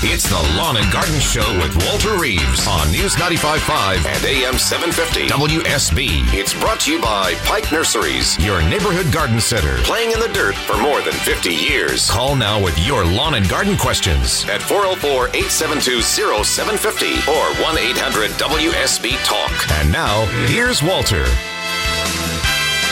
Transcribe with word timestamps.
It's 0.00 0.28
the 0.28 0.38
Lawn 0.56 0.76
and 0.76 0.92
Garden 0.92 1.18
Show 1.18 1.42
with 1.58 1.74
Walter 1.84 2.16
Reeves 2.16 2.68
on 2.68 2.88
News 2.92 3.16
95.5 3.16 4.06
and 4.06 4.24
AM 4.24 4.56
750 4.56 5.26
WSB. 5.26 6.22
It's 6.32 6.54
brought 6.54 6.78
to 6.82 6.92
you 6.92 7.02
by 7.02 7.34
Pike 7.42 7.72
Nurseries, 7.72 8.38
your 8.38 8.62
neighborhood 8.62 9.12
garden 9.12 9.40
center, 9.40 9.76
playing 9.78 10.12
in 10.12 10.20
the 10.20 10.28
dirt 10.28 10.54
for 10.54 10.78
more 10.78 11.02
than 11.02 11.14
50 11.14 11.52
years. 11.52 12.08
Call 12.08 12.36
now 12.36 12.62
with 12.62 12.78
your 12.86 13.04
lawn 13.04 13.34
and 13.34 13.48
garden 13.48 13.76
questions 13.76 14.44
at 14.48 14.62
404 14.62 15.34
872 15.34 16.00
0750 16.00 17.26
or 17.26 17.50
1 17.66 17.78
800 17.78 18.30
WSB 18.38 19.18
Talk. 19.26 19.50
And 19.82 19.90
now, 19.90 20.26
here's 20.46 20.80
Walter. 20.80 21.26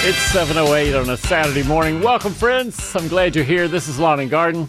It's 0.03 0.19
7.08 0.35 1.01
on 1.01 1.11
a 1.11 1.17
Saturday 1.17 1.63
morning. 1.63 2.03
Welcome, 2.03 2.33
friends. 2.33 2.97
I'm 2.97 3.07
glad 3.07 3.37
you're 3.37 3.45
here. 3.45 3.69
This 3.69 3.87
is 3.87 4.01
Lawn 4.01 4.19
and 4.19 4.29
Garden. 4.29 4.69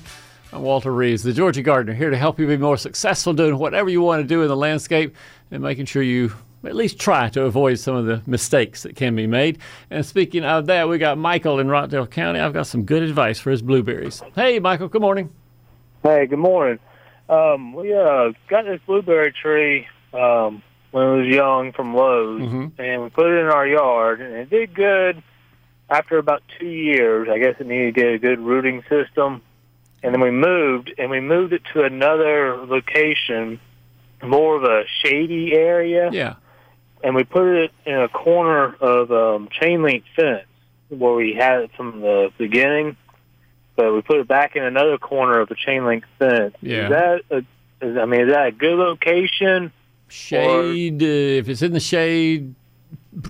I'm 0.54 0.62
Walter 0.62 0.94
Reeves, 0.94 1.24
the 1.24 1.34
Georgia 1.34 1.62
Gardener, 1.62 1.94
here 1.94 2.10
to 2.10 2.18
help 2.18 2.40
you 2.40 2.48
be 2.48 2.58
more 2.58 2.78
successful 2.78 3.34
doing 3.34 3.58
whatever 3.58 3.90
you 3.90 4.02
want 4.02 4.22
to 4.22 4.28
do 4.28 4.42
in 4.44 4.48
the 4.48 4.56
landscape 4.56 5.14
and 5.52 5.62
making 5.62 5.86
sure 5.86 6.02
you 6.02 6.32
at 6.64 6.76
least 6.76 7.00
try 7.00 7.30
to 7.30 7.44
avoid 7.44 7.80
some 7.80 7.96
of 7.96 8.06
the 8.06 8.22
mistakes 8.26 8.84
that 8.84 8.96
can 8.96 9.16
be 9.16 9.28
made. 9.28 9.60
And 9.92 10.06
speaking 10.06 10.44
of 10.46 10.66
that, 10.68 10.88
we 10.88 10.98
got 11.00 11.18
Michael 11.18 11.60
in 11.60 11.68
Rockdale 11.68 12.08
County. 12.08 12.40
I've 12.40 12.54
got 12.54 12.66
some 12.68 12.84
good 12.84 13.04
advice 13.04 13.40
for 13.40 13.52
his 13.52 13.62
blueberries. 13.62 14.22
Hey, 14.36 14.60
Michael, 14.60 14.88
good 14.88 15.02
morning. 15.02 15.30
Hey, 16.04 16.26
good 16.28 16.40
morning. 16.40 16.80
Um, 17.30 17.74
we 17.74 17.94
uh, 17.94 18.32
got 18.48 18.64
this 18.66 18.80
blueberry 18.88 19.34
tree 19.34 19.86
um, 20.14 20.64
when 20.92 21.04
it 21.08 21.18
was 21.18 21.28
young 21.28 21.74
from 21.74 21.94
Lowe's, 21.94 22.42
Mhm. 22.42 22.72
and 22.80 23.04
we 23.04 23.10
put 23.10 23.28
it 23.28 23.38
in 23.42 23.48
our 23.48 23.68
yard, 23.68 24.22
and 24.22 24.34
it 24.34 24.50
did 24.50 24.74
good. 24.74 25.22
After 25.90 26.18
about 26.18 26.42
two 26.58 26.68
years, 26.68 27.28
I 27.30 27.38
guess 27.38 27.56
it 27.60 27.68
needed 27.68 27.96
to 27.96 28.02
get 28.02 28.14
a 28.14 28.18
good 28.18 28.40
rooting 28.40 28.84
system, 28.90 29.42
and 30.04 30.14
then 30.14 30.22
we 30.22 30.32
moved, 30.32 30.94
and 30.98 31.10
we 31.10 31.20
moved 31.20 31.54
it 31.54 31.64
to 31.74 31.84
another 31.84 32.56
location, 32.66 33.60
more 34.24 34.56
of 34.56 34.64
a 34.64 34.84
shady 35.04 35.54
area, 35.54 36.10
Yeah. 36.12 36.36
and 37.04 37.16
we 37.16 37.24
put 37.24 37.48
it 37.48 37.72
in 37.86 37.96
a 37.96 38.08
corner 38.08 38.76
of 38.80 39.12
um, 39.12 39.50
chain 39.52 39.82
link 39.84 40.04
fence 40.16 40.46
where 40.90 41.14
we 41.14 41.34
had 41.34 41.62
it 41.62 41.72
from 41.76 42.02
the 42.02 42.32
beginning. 42.38 42.96
But 43.76 43.94
we 43.94 44.02
put 44.02 44.18
it 44.20 44.28
back 44.28 44.56
in 44.56 44.64
another 44.64 44.98
corner 44.98 45.40
of 45.40 45.50
the 45.50 45.56
chain 45.56 45.86
link 45.86 46.04
fence. 46.18 46.56
Yeah. 46.62 46.84
Is 46.86 46.90
that 46.90 47.22
a, 47.30 47.38
is, 47.86 47.98
I 47.98 48.06
mean, 48.06 48.22
is 48.22 48.34
that 48.34 48.48
a 48.48 48.52
good 48.52 48.78
location? 48.78 49.72
Shade, 50.08 51.04
uh, 51.04 51.06
if 51.06 51.50
it's 51.50 51.62
in 51.62 51.74
the 51.74 51.80
shade, 51.80 52.56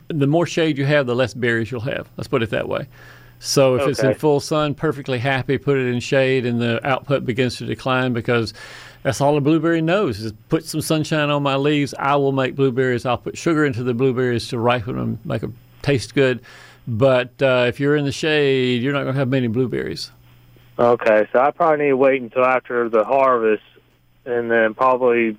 the 0.07 0.27
more 0.27 0.45
shade 0.45 0.77
you 0.77 0.85
have, 0.85 1.05
the 1.05 1.15
less 1.15 1.33
berries 1.33 1.69
you'll 1.71 1.81
have. 1.81 2.07
Let's 2.15 2.27
put 2.29 2.43
it 2.43 2.51
that 2.51 2.69
way. 2.69 2.87
So 3.39 3.75
if 3.75 3.87
it's 3.87 4.03
in 4.03 4.15
full 4.15 4.39
sun, 4.39 4.73
perfectly 4.73 5.19
happy, 5.19 5.57
put 5.57 5.77
it 5.77 5.87
in 5.87 5.99
shade, 5.99 6.45
and 6.45 6.59
the 6.59 6.85
output 6.87 7.25
begins 7.25 7.57
to 7.57 7.65
decline 7.65 8.13
because 8.13 8.53
that's 9.03 9.21
all 9.21 9.37
a 9.37 9.41
blueberry 9.41 9.81
knows 9.81 10.19
is 10.19 10.33
put 10.49 10.65
some 10.65 10.81
sunshine 10.81 11.29
on 11.29 11.43
my 11.43 11.55
leaves. 11.55 11.93
I 11.99 12.15
will 12.15 12.31
make 12.31 12.55
blueberries. 12.55 13.05
I'll 13.05 13.17
put 13.17 13.37
sugar 13.37 13.65
into 13.65 13.83
the 13.83 13.93
blueberries 13.93 14.47
to 14.49 14.59
ripen 14.59 14.97
them, 14.97 15.19
make 15.23 15.41
them 15.41 15.55
taste 15.81 16.15
good. 16.15 16.41
But 16.87 17.41
uh, 17.41 17.65
if 17.67 17.79
you're 17.79 17.95
in 17.95 18.05
the 18.05 18.11
shade, 18.11 18.81
you're 18.81 18.93
not 18.93 19.03
going 19.03 19.13
to 19.13 19.19
have 19.19 19.29
many 19.29 19.47
blueberries. 19.47 20.11
Okay, 20.79 21.27
so 21.31 21.39
I 21.39 21.51
probably 21.51 21.85
need 21.85 21.91
to 21.91 21.97
wait 21.97 22.21
until 22.21 22.45
after 22.45 22.87
the 22.87 23.03
harvest, 23.03 23.63
and 24.25 24.49
then 24.49 24.73
probably 24.73 25.37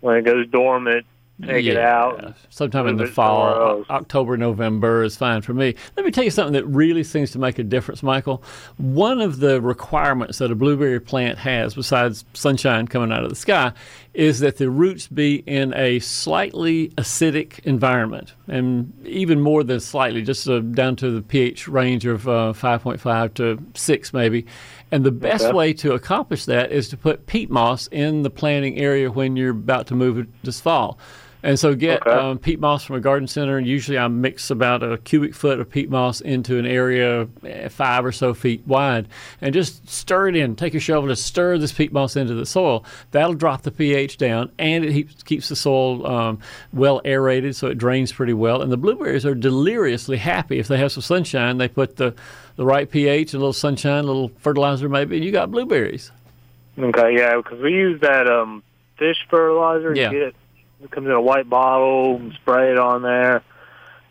when 0.00 0.16
it 0.16 0.22
goes 0.22 0.46
dormant, 0.48 1.06
take 1.42 1.66
it 1.66 1.74
Yeah, 1.74 1.96
out. 1.96 2.34
Sometime 2.48 2.86
in 2.86 2.96
the 2.96 3.06
fall. 3.06 3.84
October, 3.90 4.36
November 4.36 5.02
is 5.02 5.16
fine 5.16 5.42
for 5.42 5.54
me. 5.54 5.74
Let 5.96 6.04
me 6.06 6.12
tell 6.12 6.24
you 6.24 6.30
something 6.30 6.52
that 6.54 6.66
really 6.66 7.04
seems 7.04 7.30
to 7.32 7.38
make 7.38 7.58
a 7.58 7.64
difference, 7.64 8.02
Michael. 8.02 8.42
One 8.76 9.20
of 9.20 9.40
the 9.40 9.60
requirements 9.60 10.38
that 10.38 10.50
a 10.50 10.54
blueberry 10.54 11.00
plant 11.00 11.38
has, 11.38 11.74
besides 11.74 12.24
sunshine 12.34 12.88
coming 12.88 13.12
out 13.12 13.24
of 13.24 13.30
the 13.30 13.36
sky, 13.36 13.72
is 14.12 14.40
that 14.40 14.56
the 14.56 14.68
roots 14.70 15.06
be 15.06 15.36
in 15.46 15.72
a 15.74 15.98
slightly 16.00 16.88
acidic 16.90 17.60
environment, 17.60 18.34
and 18.48 18.92
even 19.06 19.40
more 19.40 19.62
than 19.62 19.78
slightly, 19.78 20.22
just 20.22 20.48
uh, 20.48 20.58
down 20.58 20.96
to 20.96 21.10
the 21.12 21.22
pH 21.22 21.68
range 21.68 22.04
of 22.06 22.26
uh, 22.28 22.52
5.5 22.52 23.34
to 23.34 23.62
6 23.74 24.12
maybe. 24.12 24.46
And 24.92 25.04
the 25.04 25.12
best 25.12 25.44
Okay. 25.44 25.54
way 25.56 25.72
to 25.74 25.92
accomplish 25.92 26.46
that 26.46 26.72
is 26.72 26.88
to 26.88 26.96
put 26.96 27.26
peat 27.28 27.48
moss 27.50 27.86
in 27.92 28.22
the 28.22 28.30
planting 28.30 28.76
area 28.78 29.08
when 29.12 29.36
you're 29.36 29.50
about 29.50 29.86
to 29.86 29.94
move 29.94 30.18
it 30.18 30.26
this 30.42 30.60
fall. 30.60 30.98
And 31.42 31.58
so 31.58 31.74
get 31.74 32.02
Okay. 32.06 32.10
um, 32.10 32.38
peat 32.38 32.60
moss 32.60 32.84
from 32.84 32.96
a 32.96 33.00
garden 33.00 33.26
center, 33.26 33.56
and 33.56 33.66
usually 33.66 33.96
I 33.98 34.08
mix 34.08 34.50
about 34.50 34.82
a 34.82 34.98
cubic 34.98 35.34
foot 35.34 35.58
of 35.58 35.70
peat 35.70 35.88
moss 35.88 36.20
into 36.20 36.58
an 36.58 36.66
area 36.66 37.26
eh, 37.46 37.68
five 37.68 38.04
or 38.04 38.12
so 38.12 38.34
feet 38.34 38.62
wide, 38.66 39.08
and 39.40 39.54
just 39.54 39.88
stir 39.88 40.28
it 40.28 40.36
in. 40.36 40.54
Take 40.56 40.74
a 40.74 40.80
shovel 40.80 41.08
to 41.08 41.16
stir 41.16 41.56
this 41.58 41.72
peat 41.72 41.92
moss 41.92 42.16
into 42.16 42.34
the 42.34 42.44
soil. 42.46 42.84
That'll 43.12 43.34
drop 43.34 43.62
the 43.62 43.70
pH 43.70 44.18
down, 44.18 44.50
and 44.58 44.84
it 44.84 45.24
keeps, 45.24 45.48
the 45.48 45.56
soil 45.56 46.06
um, 46.06 46.38
well 46.72 47.00
aerated, 47.04 47.56
so 47.56 47.68
it 47.68 47.78
drains 47.78 48.12
pretty 48.12 48.34
well. 48.34 48.60
And 48.60 48.70
the 48.70 48.76
blueberries 48.76 49.24
are 49.24 49.34
deliriously 49.34 50.18
happy 50.18 50.58
if 50.58 50.68
they 50.68 50.76
have 50.78 50.92
some 50.92 51.02
sunshine. 51.02 51.58
They 51.58 51.68
put 51.68 51.96
the 51.96 52.14
the 52.56 52.66
right 52.66 52.90
pH, 52.90 53.32
a 53.32 53.38
little 53.38 53.54
sunshine, 53.54 54.04
a 54.04 54.06
little 54.06 54.30
fertilizer 54.38 54.88
maybe, 54.88 55.16
and 55.16 55.24
you 55.24 55.32
got 55.32 55.50
blueberries. 55.50 56.10
Okay, 56.78 57.16
yeah, 57.16 57.36
because 57.36 57.58
we 57.60 57.72
use 57.72 58.00
that 58.02 58.26
um, 58.28 58.62
fish 58.98 59.16
fertilizer. 59.30 59.94
Yeah. 59.94 60.10
You 60.10 60.18
get 60.26 60.34
it, 60.82 60.90
comes 60.90 61.06
in 61.06 61.12
a 61.12 61.20
white 61.20 61.48
bottle, 61.48 62.16
and 62.16 62.32
spray 62.34 62.72
it 62.72 62.78
on 62.78 63.02
there. 63.02 63.42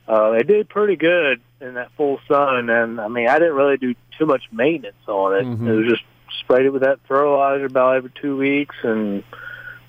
Uh, 0.08 0.32
it 0.32 0.48
did 0.48 0.70
pretty 0.70 0.96
good 0.96 1.42
in 1.62 1.76
that 1.76 1.92
full 1.98 2.20
sun, 2.28 2.70
and 2.70 3.00
I 3.00 3.08
mean, 3.08 3.28
I 3.28 3.38
didn't 3.38 3.56
really 3.56 3.78
do 3.78 3.96
too 4.18 4.26
much 4.26 4.44
maintenance 4.52 4.96
on 5.08 5.36
it. 5.36 5.46
Mhm. 5.46 5.68
It 5.68 5.72
was 5.74 5.88
just 5.88 6.04
sprayed 6.40 6.66
it 6.66 6.72
with 6.72 6.82
that 6.82 7.00
fertilizer 7.08 7.66
about 7.66 7.98
every 7.98 8.12
two 8.22 8.38
weeks, 8.38 8.76
and 8.84 9.24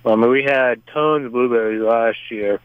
I 0.05 0.15
mean, 0.17 0.31
we 0.31 0.43
had 0.43 0.87
tons 0.89 1.27
of 1.27 1.33
blueberries 1.33 1.83
last 1.83 2.19
year. 2.31 2.61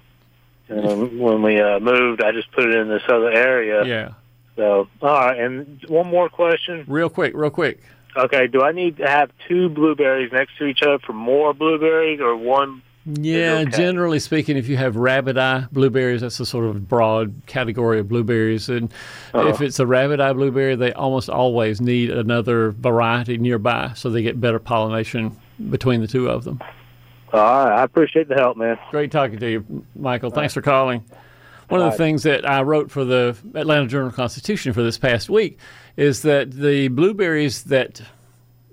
And 0.68 1.20
when 1.20 1.42
we 1.42 1.60
uh, 1.62 1.80
moved, 1.80 2.22
I 2.24 2.32
just 2.32 2.52
put 2.52 2.66
it 2.66 2.76
in 2.76 2.90
this 2.90 3.04
other 3.08 3.32
area. 3.32 3.86
Yeah. 3.86 4.10
So, 4.56 4.88
all 5.02 5.10
right. 5.20 5.40
And 5.40 5.84
one 5.88 6.08
more 6.08 6.30
question. 6.30 6.86
Real 6.88 7.10
quick, 7.10 7.34
real 7.36 7.50
quick. 7.50 7.84
Okay, 8.18 8.48
do 8.48 8.62
I 8.62 8.72
need 8.72 8.98
to 8.98 9.08
have 9.08 9.30
two 9.50 9.68
blueberries 9.68 10.32
next 10.32 10.58
to 10.58 10.66
each 10.66 10.82
other 10.82 11.00
for 11.00 11.12
more 11.12 11.54
blueberries, 11.54 12.22
or 12.22 12.36
one? 12.36 12.82
Yeah, 13.06 13.60
okay. 13.68 13.78
generally 13.78 14.20
speaking, 14.20 14.58
if 14.58 14.68
you 14.68 14.78
have 14.78 14.96
rabbit 14.96 15.38
eye 15.38 15.66
blueberries, 15.72 16.22
that's 16.22 16.40
a 16.40 16.46
sort 16.46 16.66
of 16.66 16.90
broad 16.90 17.34
category 17.46 18.00
of 18.00 18.10
blueberries. 18.10 18.68
And 18.68 18.92
Uh-huh. 19.34 19.48
if 19.48 19.62
it's 19.62 19.80
a 19.80 19.86
rabbit 19.86 20.20
eye 20.20 20.34
blueberry, 20.34 20.76
they 20.76 20.92
almost 20.94 21.30
always 21.30 21.80
need 21.80 22.10
another 22.10 22.72
variety 22.72 23.38
nearby 23.38 23.92
so 23.94 24.10
they 24.10 24.24
get 24.24 24.42
better 24.42 24.58
pollination 24.58 25.36
between 25.70 26.02
the 26.02 26.08
two 26.08 26.28
of 26.30 26.46
them. 26.46 26.60
All 27.32 27.40
right, 27.66 27.80
I 27.80 27.84
appreciate 27.84 28.28
the 28.28 28.36
help, 28.36 28.58
man. 28.58 28.78
Great 28.92 29.12
talking 29.12 29.38
to 29.40 29.52
you, 29.52 29.86
Michael. 29.96 30.32
Thanks 30.32 30.54
for 30.54 30.62
calling. 30.62 31.04
One 31.70 31.82
of 31.82 31.86
the 31.86 31.90
Right. 31.90 31.98
things 31.98 32.24
that 32.24 32.48
I 32.48 32.62
wrote 32.62 32.90
for 32.92 33.04
the 33.04 33.36
Atlanta 33.56 33.88
Journal 33.88 34.12
Constitution 34.12 34.72
for 34.74 34.82
this 34.84 34.98
past 34.98 35.30
week 35.30 35.58
is 35.98 36.22
that 36.24 36.52
the 36.52 36.88
blueberries 36.90 37.64
that 37.64 38.02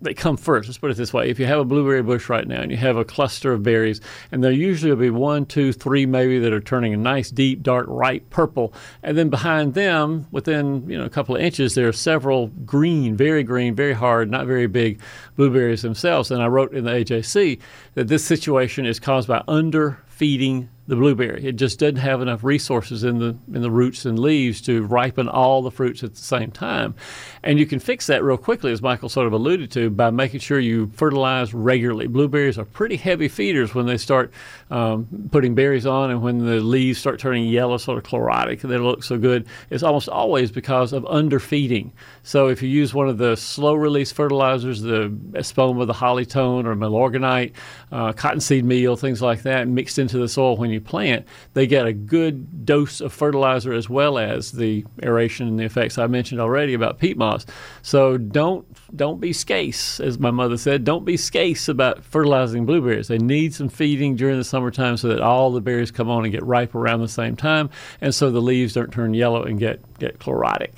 they 0.03 0.15
come 0.15 0.37
first. 0.37 0.69
Let's 0.69 0.79
put 0.79 0.91
it 0.91 0.97
this 0.97 1.13
way: 1.13 1.31
if 1.31 1.39
you 1.39 1.47
have 1.47 1.61
a 1.61 1.65
blueberry 1.65 2.03
bush 2.03 2.29
right 2.29 2.47
now 2.47 2.61
and 2.61 2.71
you 2.71 2.77
have 2.77 2.97
a 2.97 3.05
cluster 3.05 3.53
of 3.53 3.63
berries, 3.63 4.01
and 4.31 4.43
there 4.43 4.53
usually 4.53 4.91
will 4.91 4.99
be 4.99 5.11
one, 5.11 5.47
two, 5.47 5.73
three, 5.73 6.07
maybe 6.07 6.39
that 6.41 6.53
are 6.53 6.61
turning 6.61 6.95
a 6.95 6.97
nice, 6.97 7.31
deep, 7.31 7.63
dark, 7.63 7.87
ripe 7.89 8.29
purple, 8.31 8.75
and 9.03 9.17
then 9.17 9.29
behind 9.29 9.75
them, 9.75 10.27
within 10.31 10.89
you 10.89 10.99
know 10.99 11.05
a 11.05 11.11
couple 11.11 11.37
of 11.37 11.43
inches, 11.43 11.75
there 11.75 11.89
are 11.89 11.93
several 11.93 12.49
green, 12.67 13.17
very 13.17 13.43
green, 13.43 13.75
very 13.75 13.95
hard, 13.95 14.31
not 14.31 14.47
very 14.47 14.67
big 14.67 15.01
blueberries 15.37 15.83
themselves. 15.83 16.31
And 16.31 16.43
I 16.43 16.47
wrote 16.47 16.75
in 16.75 16.85
the 16.85 16.91
AJC 16.91 17.61
that 17.95 18.09
this 18.09 18.25
situation 18.25 18.87
is 18.87 18.99
caused 19.01 19.29
by 19.29 19.43
underfeeding 19.49 20.69
the 20.89 20.97
blueberry. 20.97 21.45
It 21.47 21.53
just 21.53 21.79
doesn't 21.79 21.97
have 21.97 22.21
enough 22.21 22.43
resources 22.43 23.05
in 23.05 23.19
the 23.19 23.37
in 23.55 23.63
the 23.63 23.71
roots 23.71 24.05
and 24.05 24.19
leaves 24.19 24.61
to 24.63 24.83
ripen 24.83 25.29
all 25.29 25.63
the 25.63 25.71
fruits 25.71 26.03
at 26.03 26.15
the 26.15 26.21
same 26.21 26.51
time. 26.51 26.97
And 27.45 27.59
you 27.59 27.67
can 27.67 27.79
fix 27.79 28.09
that 28.09 28.25
real 28.25 28.37
quickly, 28.37 28.73
as 28.73 28.83
Michael 28.83 29.09
sort 29.09 29.29
of 29.29 29.33
alluded 29.33 29.71
to, 29.73 29.91
by 29.91 30.11
making 30.11 30.41
sure 30.41 30.59
you 30.59 30.91
fertilize 30.95 31.55
regularly. 31.55 32.09
Blueberries 32.09 32.59
are 32.59 32.65
pretty 32.65 32.97
heavy 32.97 33.29
feeders 33.29 33.75
when 33.75 33.87
they 33.87 33.97
start 33.97 34.33
um, 34.71 35.07
putting 35.31 35.55
berries 35.55 35.87
on, 35.87 36.11
and 36.11 36.21
when 36.21 36.39
the 36.39 36.61
leaves 36.61 36.99
start 36.99 37.21
turning 37.21 37.47
yellow, 37.47 37.77
sort 37.77 37.99
of 37.99 38.05
chlorotic, 38.05 38.65
and 38.65 38.73
they 38.73 38.79
look 38.79 39.05
so 39.05 39.19
good. 39.19 39.47
It's 39.71 39.85
almost 39.85 40.09
always 40.09 40.51
because 40.51 40.93
of 40.93 41.05
underfeeding. 41.07 41.93
So 42.25 42.49
if 42.49 42.61
you 42.61 42.69
use 42.69 42.93
one 42.93 43.09
of 43.09 43.19
the 43.19 43.37
slow 43.37 43.75
release 43.75 44.11
fertilizers, 44.11 44.83
the 44.83 45.17
espoma, 45.33 45.87
the 45.87 45.93
hollytone, 45.93 46.65
or 46.65 46.75
milorganite, 46.75 47.53
uh, 47.93 48.13
cottonseed 48.13 48.65
meal, 48.65 48.97
things 48.97 49.23
like 49.23 49.43
that, 49.43 49.69
mixed 49.69 49.99
into 49.99 50.19
the 50.19 50.29
soil 50.29 50.57
when 50.57 50.72
you 50.73 50.81
plant, 50.81 51.27
they 51.55 51.67
get 51.67 51.87
a 51.87 51.93
good 51.93 52.65
dose 52.67 53.01
of 53.01 53.13
fertilizer 53.13 53.73
as 53.73 53.89
well 53.89 54.19
as 54.19 54.53
the 54.53 54.85
aeration 55.03 55.49
and 55.49 55.59
the 55.59 55.65
effects 55.65 55.99
I 55.99 56.07
mentioned 56.07 56.41
already 56.41 56.75
about 56.75 56.99
peat 56.99 57.17
moss. 57.17 57.47
So 57.83 58.17
don't 58.19 58.67
don't 58.97 59.21
be 59.21 59.31
scase, 59.31 60.01
as 60.05 60.19
my 60.19 60.31
mother 60.31 60.59
said. 60.59 60.85
Don't 60.85 61.05
be 61.05 61.15
scase 61.17 61.69
about 61.69 62.05
fertilizing 62.05 62.67
blueberries. 62.67 63.09
They 63.09 63.19
need 63.19 63.55
some 63.55 63.69
feeding 63.71 64.17
during 64.17 64.37
the 64.37 64.45
summertime 64.45 64.97
so 64.99 65.09
that 65.09 65.21
all 65.21 65.51
the 65.51 65.61
berries 65.63 65.91
come 65.91 66.11
on 66.11 66.25
and 66.25 66.33
get 66.33 66.45
ripe 66.45 66.75
around 66.75 67.01
the 67.01 67.09
same 67.09 67.37
time, 67.37 67.71
and 68.01 68.15
so 68.15 68.31
the 68.31 68.41
leaves 68.43 68.75
don't 68.75 68.93
turn 68.93 69.15
yellow 69.15 69.43
and 69.45 69.59
get 69.59 69.81
get 69.99 70.19
chlorotic. 70.19 70.73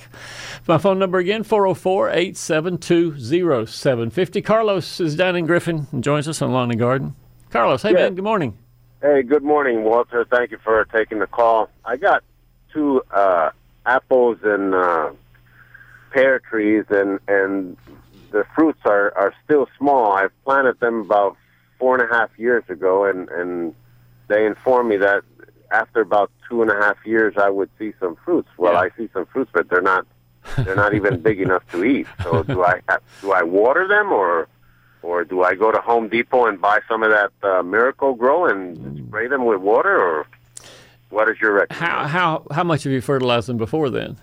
My 0.67 0.77
phone 0.77 0.99
number 0.99 1.17
again 1.17 1.43
404 1.43 2.09
872 2.09 3.65
0750. 3.67 4.41
Carlos 4.41 4.99
is 4.99 5.15
down 5.15 5.35
in 5.35 5.45
Griffin 5.45 5.87
and 5.91 6.03
joins 6.03 6.27
us 6.27 6.41
on 6.41 6.51
Lawn 6.51 6.71
and 6.71 6.79
Garden. 6.79 7.15
Carlos, 7.49 7.81
hey 7.83 7.89
Yeah. 7.91 7.95
man, 7.95 8.15
good 8.15 8.23
morning. 8.23 8.57
Hey, 9.05 9.21
good 9.21 9.43
morning, 9.43 9.83
Walter. 9.83 10.25
Thank 10.25 10.49
you 10.49 10.57
for 10.63 10.83
taking 10.85 11.19
the 11.19 11.27
call. 11.27 11.69
I 11.85 11.95
got 11.95 12.23
two 12.73 13.03
uh, 13.11 13.51
apples 13.85 14.39
and 14.41 14.73
uh, 14.73 15.11
pear 16.11 16.39
trees, 16.39 16.85
and 16.89 17.19
and 17.27 17.77
the 18.31 18.45
fruits 18.55 18.79
are 18.83 19.15
are 19.15 19.31
still 19.43 19.67
small. 19.77 20.13
I 20.13 20.29
planted 20.43 20.79
them 20.79 21.01
about 21.01 21.37
four 21.77 21.93
and 21.93 22.09
a 22.09 22.11
half 22.11 22.31
years 22.39 22.63
ago, 22.67 23.05
and 23.05 23.29
and 23.29 23.75
they 24.27 24.43
informed 24.43 24.89
me 24.89 24.97
that 24.97 25.21
after 25.69 26.01
about 26.01 26.31
two 26.49 26.63
and 26.63 26.71
a 26.71 26.75
half 26.81 26.97
years, 27.05 27.35
I 27.37 27.51
would 27.51 27.69
see 27.77 27.93
some 27.99 28.15
fruits. 28.25 28.49
Well, 28.57 28.73
Yeah. 28.73 28.79
I 28.79 28.89
see 28.97 29.07
some 29.13 29.27
fruits, 29.27 29.51
but 29.53 29.69
they're 29.69 29.81
not 29.83 30.07
they're 30.57 30.75
not 30.75 30.95
even 30.95 31.21
big 31.29 31.39
enough 31.39 31.61
to 31.73 31.83
eat. 31.83 32.07
So 32.23 32.41
do 32.41 32.63
I 32.63 32.81
have, 32.89 33.03
do 33.21 33.33
I 33.33 33.43
water 33.43 33.87
them 33.87 34.11
or? 34.11 34.47
Or 35.05 35.23
do 35.23 35.43
I 35.43 35.53
go 35.53 35.71
to 35.71 35.81
Home 35.89 36.07
Depot 36.09 36.47
and 36.47 36.59
buy 36.59 36.79
some 36.89 37.03
of 37.03 37.11
that 37.11 37.31
uh, 37.43 37.61
Miracle-Gro 37.61 38.47
and 38.47 39.07
spray 39.07 39.27
them 39.27 39.45
with 39.45 39.59
water, 39.61 39.95
or 39.95 40.25
what 41.09 41.29
is 41.29 41.37
your 41.39 41.53
recommendation? 41.53 41.95
How 41.95 42.07
how 42.17 42.45
how 42.57 42.63
much 42.63 42.83
have 42.85 42.91
you 42.91 43.01
fertilized 43.01 43.47
them 43.47 43.57
before 43.57 43.89
then? 43.91 44.17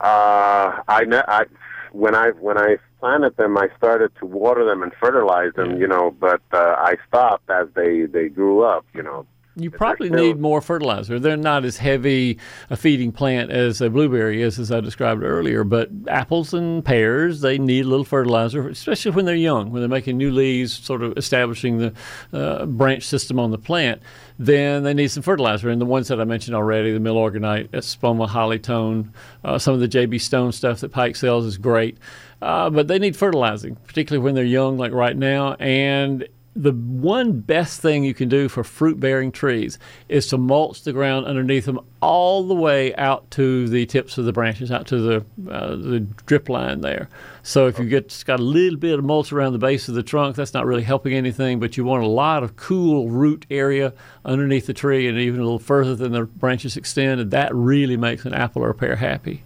Uh, 0.00 0.82
I, 0.88 1.04
ne- 1.06 1.28
I 1.28 1.44
when 1.92 2.14
I 2.14 2.30
when 2.46 2.58
I 2.58 2.78
planted 3.00 3.36
them, 3.36 3.56
I 3.56 3.68
started 3.76 4.10
to 4.18 4.26
water 4.26 4.64
them 4.64 4.82
and 4.82 4.92
fertilize 4.94 5.52
them, 5.54 5.80
you 5.80 5.86
know, 5.86 6.10
but 6.26 6.42
uh, 6.52 6.74
I 6.90 6.96
stopped 7.06 7.48
as 7.48 7.68
they 7.74 8.06
they 8.06 8.28
grew 8.28 8.62
up, 8.62 8.84
you 8.94 9.02
know. 9.02 9.26
You 9.58 9.70
probably 9.70 10.08
still- 10.08 10.18
need 10.24 10.40
more 10.40 10.60
fertilizer. 10.60 11.18
They're 11.18 11.36
not 11.36 11.64
as 11.64 11.76
heavy 11.78 12.38
a 12.70 12.76
feeding 12.76 13.12
plant 13.12 13.50
as 13.50 13.80
a 13.80 13.90
blueberry 13.90 14.42
is, 14.42 14.58
as 14.58 14.70
I 14.70 14.80
described 14.80 15.22
earlier. 15.22 15.64
But 15.64 15.90
apples 16.08 16.54
and 16.54 16.84
pears, 16.84 17.40
they 17.40 17.58
need 17.58 17.84
a 17.84 17.88
little 17.88 18.04
fertilizer, 18.04 18.68
especially 18.68 19.10
when 19.12 19.24
they're 19.24 19.34
young, 19.34 19.70
when 19.70 19.82
they're 19.82 19.88
making 19.88 20.16
new 20.16 20.30
leaves, 20.30 20.72
sort 20.72 21.02
of 21.02 21.16
establishing 21.18 21.78
the 21.78 21.92
uh, 22.32 22.66
branch 22.66 23.02
system 23.04 23.38
on 23.38 23.50
the 23.50 23.58
plant. 23.58 24.00
Then 24.38 24.84
they 24.84 24.94
need 24.94 25.08
some 25.08 25.22
fertilizer. 25.22 25.68
And 25.68 25.80
the 25.80 25.86
ones 25.86 26.08
that 26.08 26.20
I 26.20 26.24
mentioned 26.24 26.54
already, 26.54 26.92
the 26.92 27.00
Milorganite, 27.00 27.68
Espoma, 27.70 28.28
Hollytone, 28.28 29.08
uh, 29.44 29.58
some 29.58 29.74
of 29.74 29.80
the 29.80 29.88
JB 29.88 30.20
Stone 30.20 30.52
stuff 30.52 30.80
that 30.80 30.92
Pike 30.92 31.16
sells 31.16 31.44
is 31.44 31.58
great. 31.58 31.98
Uh, 32.40 32.70
but 32.70 32.86
they 32.86 33.00
need 33.00 33.16
fertilizing, 33.16 33.74
particularly 33.86 34.22
when 34.24 34.34
they're 34.36 34.44
young, 34.44 34.78
like 34.78 34.92
right 34.92 35.16
now. 35.16 35.54
And 35.54 36.28
the 36.56 36.72
one 36.72 37.40
best 37.40 37.80
thing 37.80 38.02
you 38.02 38.14
can 38.14 38.28
do 38.28 38.48
for 38.48 38.64
fruit 38.64 38.98
bearing 38.98 39.30
trees 39.30 39.78
is 40.08 40.26
to 40.26 40.36
mulch 40.36 40.82
the 40.82 40.92
ground 40.92 41.24
underneath 41.24 41.66
them 41.66 41.78
all 42.00 42.46
the 42.48 42.54
way 42.54 42.94
out 42.96 43.30
to 43.30 43.68
the 43.68 43.86
tips 43.86 44.18
of 44.18 44.24
the 44.24 44.32
branches, 44.32 44.72
out 44.72 44.86
to 44.88 44.98
the 44.98 45.16
uh, 45.52 45.76
the 45.76 46.00
drip 46.26 46.48
line 46.48 46.80
there. 46.80 47.08
So 47.42 47.68
if 47.68 47.78
you 47.78 47.84
get 47.84 48.24
got 48.26 48.40
a 48.40 48.42
little 48.42 48.78
bit 48.78 48.98
of 48.98 49.04
mulch 49.04 49.32
around 49.32 49.52
the 49.52 49.58
base 49.58 49.88
of 49.88 49.94
the 49.94 50.02
trunk, 50.02 50.34
that's 50.34 50.54
not 50.54 50.66
really 50.66 50.82
helping 50.82 51.14
anything. 51.14 51.60
But 51.60 51.76
you 51.76 51.84
want 51.84 52.02
a 52.02 52.08
lot 52.08 52.42
of 52.42 52.56
cool 52.56 53.08
root 53.08 53.46
area 53.50 53.92
underneath 54.24 54.66
the 54.66 54.74
tree, 54.74 55.06
and 55.06 55.18
even 55.18 55.40
a 55.40 55.44
little 55.44 55.58
further 55.60 55.94
than 55.94 56.12
the 56.12 56.24
branches 56.24 56.76
extend, 56.76 57.20
and 57.20 57.30
that 57.30 57.54
really 57.54 57.96
makes 57.96 58.24
an 58.24 58.34
apple 58.34 58.62
or 58.62 58.70
a 58.70 58.74
pear 58.74 58.96
happy. 58.96 59.44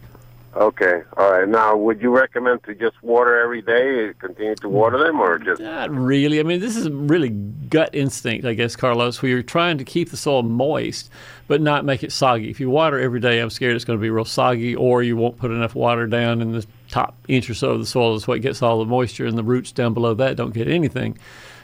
Okay, 0.55 1.03
all 1.17 1.33
right. 1.33 1.49
Now, 1.49 1.75
would 1.75 2.03
you 2.03 2.11
recommend 2.11 2.63
to 2.65 2.75
just 2.75 3.03
water 3.03 3.41
every 3.41 3.63
day, 3.63 4.13
continue 4.19 4.55
to 4.57 4.69
water 4.69 4.99
them, 4.99 5.19
or 5.19 5.39
just 5.39 5.63
Not 5.63 5.91
really. 5.91 6.41
I 6.41 6.43
mean, 6.43 6.61
this 6.61 6.77
is 6.77 6.91
really 6.91 7.31
gut 7.31 7.89
instinct, 7.95 8.45
I 8.45 8.53
guess, 8.53 8.77
Carlos. 8.77 9.23
We 9.23 9.33
are 9.33 9.43
trying 9.43 9.79
to 9.79 9.85
keep 9.85 10.11
the 10.11 10.17
soil 10.19 10.43
moist, 10.43 11.11
but 11.49 11.63
not 11.63 11.87
make 11.87 12.03
it 12.03 12.13
soggy. 12.13 12.51
If 12.51 12.61
you 12.61 12.69
water 12.69 13.01
every 13.01 13.19
day, 13.19 13.41
I'm 13.41 13.49
scared 13.49 13.77
it's 13.77 13.87
going 13.87 13.99
to 13.99 14.03
be 14.03 14.11
real 14.11 14.27
soggy, 14.27 14.77
or 14.77 15.03
you 15.03 15.17
won't 15.17 15.39
put 15.39 15.51
enough 15.51 15.75
water 15.75 16.07
down 16.07 16.43
in 16.43 16.53
the 16.53 16.67
top 16.91 17.17
inch 17.29 17.49
or 17.49 17.55
so 17.55 17.71
of 17.71 17.79
the 17.79 17.87
soil. 17.87 18.13
That's 18.13 18.29
what 18.29 18.43
gets 18.43 18.61
all 18.61 18.79
the 18.79 18.85
moisture, 18.85 19.25
and 19.25 19.39
the 19.39 19.43
roots 19.43 19.73
down 19.73 19.95
below 19.95 20.13
that 20.15 20.37
don't 20.37 20.53
get 20.53 20.69
anything. 20.69 21.17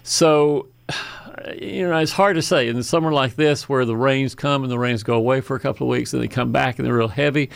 So, 0.03 0.67
you 1.61 1.87
know, 1.87 1.99
it's 1.99 2.13
hard 2.13 2.37
to 2.37 2.43
say. 2.43 2.69
In 2.69 2.77
the 2.77 2.83
summer 2.83 3.13
like 3.13 3.37
this, 3.37 3.69
where 3.69 3.85
the 3.85 3.97
rains 3.97 4.35
come 4.35 4.63
and 4.63 4.73
the 4.73 4.79
rains 4.79 5.03
go 5.03 5.15
away 5.15 5.43
for 5.43 5.57
a 5.57 5.61
couple 5.61 5.87
of 5.87 5.91
weeks, 5.91 6.15
and 6.15 6.23
they 6.23 6.29
come 6.29 6.53
back 6.53 6.79
and 6.79 6.87
they're 6.87 6.97
real 6.97 7.09
heavy 7.09 7.51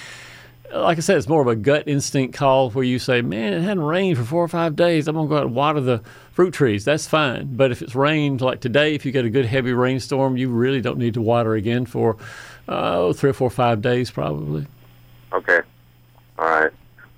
like 0.75 0.99
I 0.99 1.01
said, 1.01 1.17
it's 1.19 1.29
more 1.29 1.43
of 1.43 1.49
a 1.49 1.57
gut 1.57 1.85
instinct 1.87 2.37
call 2.37 2.71
where 2.71 2.85
you 2.85 2.99
say, 2.99 3.23
"Man, 3.23 3.53
it 3.53 3.63
hadn't 3.63 3.83
rained 3.83 4.19
for 4.19 4.25
four 4.25 4.43
or 4.43 4.49
five 4.49 4.77
days. 4.77 5.09
I'm 5.09 5.15
gonna 5.15 5.29
go 5.29 5.37
out 5.37 5.47
and 5.47 5.55
water 5.55 5.81
the 5.81 6.03
fruit 6.33 6.55
trees." 6.55 6.85
That's 6.85 7.07
fine. 7.07 7.57
But 7.57 7.71
if 7.71 7.83
it's 7.83 7.95
rained 7.95 8.41
like 8.41 8.61
today, 8.61 8.95
if 8.95 9.05
you 9.05 9.13
get 9.13 9.25
a 9.25 9.31
good 9.31 9.47
heavy 9.47 9.73
rainstorm, 9.73 10.37
you 10.37 10.49
really 10.49 10.81
don't 10.81 10.99
need 10.99 11.15
to 11.15 11.23
water 11.23 11.55
again 11.55 11.87
for 11.87 12.17
uh, 12.69 13.13
three 13.13 13.31
or 13.31 13.35
four, 13.35 13.49
or 13.49 13.51
five 13.51 13.83
days 13.83 14.11
probably. 14.11 14.67
okay? 15.33 15.61
All 16.39 16.47
right. 16.47 16.71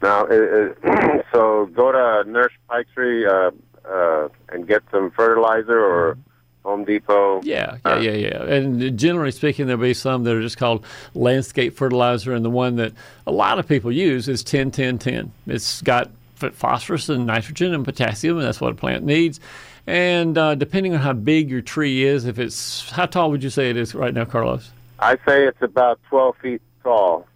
Now, 0.02 0.26
uh, 0.26 0.74
uh, 0.84 1.22
so 1.32 1.66
go 1.74 1.92
to 1.92 2.30
Nurse 2.30 2.52
Pike 2.68 2.86
Tree 2.94 3.26
uh, 3.26 3.50
uh, 3.88 4.28
and 4.50 4.66
get 4.66 4.82
some 4.90 5.10
fertilizer 5.12 5.78
or 5.78 6.18
Home 6.64 6.84
Depot. 6.84 7.42
Yeah, 7.42 7.76
yeah, 7.84 7.98
yeah, 7.98 8.12
yeah. 8.12 8.42
And 8.42 8.98
generally 8.98 9.30
speaking, 9.30 9.66
there'll 9.66 9.82
be 9.82 9.94
some 9.94 10.24
that 10.24 10.34
are 10.34 10.40
just 10.40 10.56
called 10.56 10.84
landscape 11.14 11.76
fertilizer, 11.76 12.32
and 12.32 12.44
the 12.44 12.50
one 12.50 12.76
that 12.76 12.92
a 13.26 13.32
lot 13.32 13.58
of 13.58 13.68
people 13.68 13.92
use 13.92 14.28
is 14.28 14.42
10 14.42 14.70
10 14.70 14.98
10. 14.98 15.32
It's 15.46 15.82
got 15.82 16.10
phosphorus 16.36 17.08
and 17.08 17.26
nitrogen 17.26 17.74
and 17.74 17.84
potassium, 17.84 18.38
and 18.38 18.46
that's 18.46 18.60
what 18.60 18.72
a 18.72 18.74
plant 18.74 19.04
needs. 19.04 19.40
And 19.86 20.38
uh, 20.38 20.54
depending 20.54 20.94
on 20.94 21.00
how 21.00 21.12
big 21.12 21.50
your 21.50 21.60
tree 21.60 22.04
is, 22.04 22.24
if 22.24 22.38
it's 22.38 22.90
how 22.90 23.06
tall 23.06 23.30
would 23.30 23.42
you 23.42 23.50
say 23.50 23.68
it 23.68 23.76
is 23.76 23.94
right 23.94 24.14
now, 24.14 24.24
Carlos? 24.24 24.70
I 24.98 25.16
say 25.26 25.46
it's 25.46 25.60
about 25.60 26.00
12 26.08 26.36
feet 26.38 26.62
tall. 26.82 27.26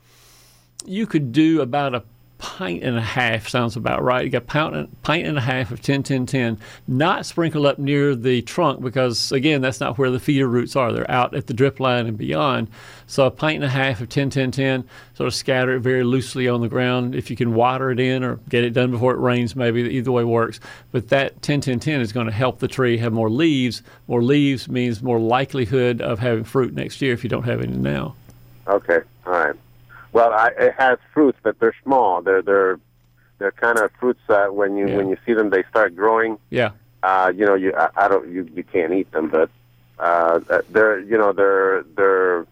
You 0.87 1.07
could 1.07 1.33
do 1.33 1.61
about 1.61 1.95
a 1.95 2.03
pint 2.39 2.85
and 2.85 2.97
a 2.97 3.03
half 3.03 3.49
sounds 3.49 3.77
about 3.77 4.03
right. 4.03 4.25
You 4.25 4.31
got 4.31 4.47
pint 4.47 5.27
and 5.27 5.39
a 5.39 5.41
half 5.41 5.71
of 5.73 5.83
10 5.83 6.05
10 6.05 6.25
10, 6.25 6.59
not 6.87 7.27
sprinkled 7.27 7.67
up 7.67 7.79
near 7.79 8.15
the 8.15 8.43
trunk 8.43 8.81
because, 8.81 9.33
again, 9.33 9.61
that's 9.61 9.81
not 9.81 9.99
where 9.99 10.11
the 10.11 10.21
feeder 10.21 10.47
roots 10.47 10.77
are. 10.77 10.93
They're 10.93 11.11
out 11.11 11.35
at 11.35 11.49
the 11.49 11.55
drip 11.55 11.81
line 11.81 12.07
and 12.07 12.17
beyond. 12.17 12.69
So 13.07 13.27
a 13.27 13.31
pint 13.31 13.57
and 13.57 13.65
a 13.65 13.69
half 13.69 14.01
of 14.01 14.09
10 14.09 14.31
10 14.31 14.53
10, 14.53 14.85
sort 15.15 15.27
of 15.27 15.35
scatter 15.35 15.77
it 15.77 15.81
very 15.81 16.05
loosely 16.05 16.49
on 16.49 16.61
the 16.61 16.69
ground. 16.69 17.15
If 17.15 17.29
you 17.31 17.37
can 17.37 17.55
water 17.55 17.91
it 17.91 17.99
in 17.99 18.23
or 18.23 18.37
get 18.49 18.65
it 18.65 18.71
done 18.71 18.93
before 18.93 19.15
it 19.15 19.19
rains, 19.19 19.57
maybe 19.57 19.83
either 19.83 20.13
way 20.13 20.25
works. 20.25 20.61
But 20.93 21.09
that 21.09 21.43
10 21.43 21.61
10 21.61 21.81
10 21.81 22.01
is 22.01 22.13
going 22.13 22.27
to 22.27 22.33
help 22.33 22.61
the 22.61 22.69
tree 22.69 22.99
have 22.99 23.13
more 23.13 23.31
leaves. 23.31 23.83
More 24.07 24.23
leaves 24.23 24.69
means 24.69 25.03
more 25.03 25.19
likelihood 25.19 26.01
of 26.01 26.21
having 26.21 26.45
fruit 26.45 26.73
next 26.75 27.03
year 27.03 27.13
if 27.13 27.25
you 27.25 27.31
don't 27.31 27.45
have 27.45 27.61
any 27.61 27.77
now. 27.77 28.15
Okay, 28.69 29.01
all 29.27 29.33
right. 29.33 29.57
Well, 30.13 30.33
I, 30.33 30.49
it 30.59 30.75
has 30.79 30.99
fruits, 31.13 31.39
but 31.43 31.59
they're 31.61 31.75
small. 31.83 32.23
They're 32.23 32.43
they're 32.43 32.79
they're 33.39 33.53
kind 33.53 33.79
of 33.79 33.91
fruits 34.01 34.21
that 34.29 34.55
when 34.55 34.77
you 34.77 34.89
Yeah. 34.89 34.97
when 34.97 35.09
you 35.09 35.17
see 35.27 35.33
them, 35.35 35.51
they 35.51 35.63
start 35.71 35.95
growing. 35.95 36.39
Yeah. 36.51 36.71
Uh, 37.03 37.33
you 37.35 37.45
know, 37.47 37.55
you 37.55 37.73
I, 37.77 37.89
I 37.97 38.09
don't 38.09 38.29
you 38.33 38.49
you 38.55 38.65
can't 38.65 38.93
eat 38.93 39.11
them, 39.13 39.29
but 39.29 39.51
uh, 39.99 40.41
they're 40.71 41.01
you 41.01 41.17
know 41.19 41.33
they're 41.33 41.83
they're 41.97 42.47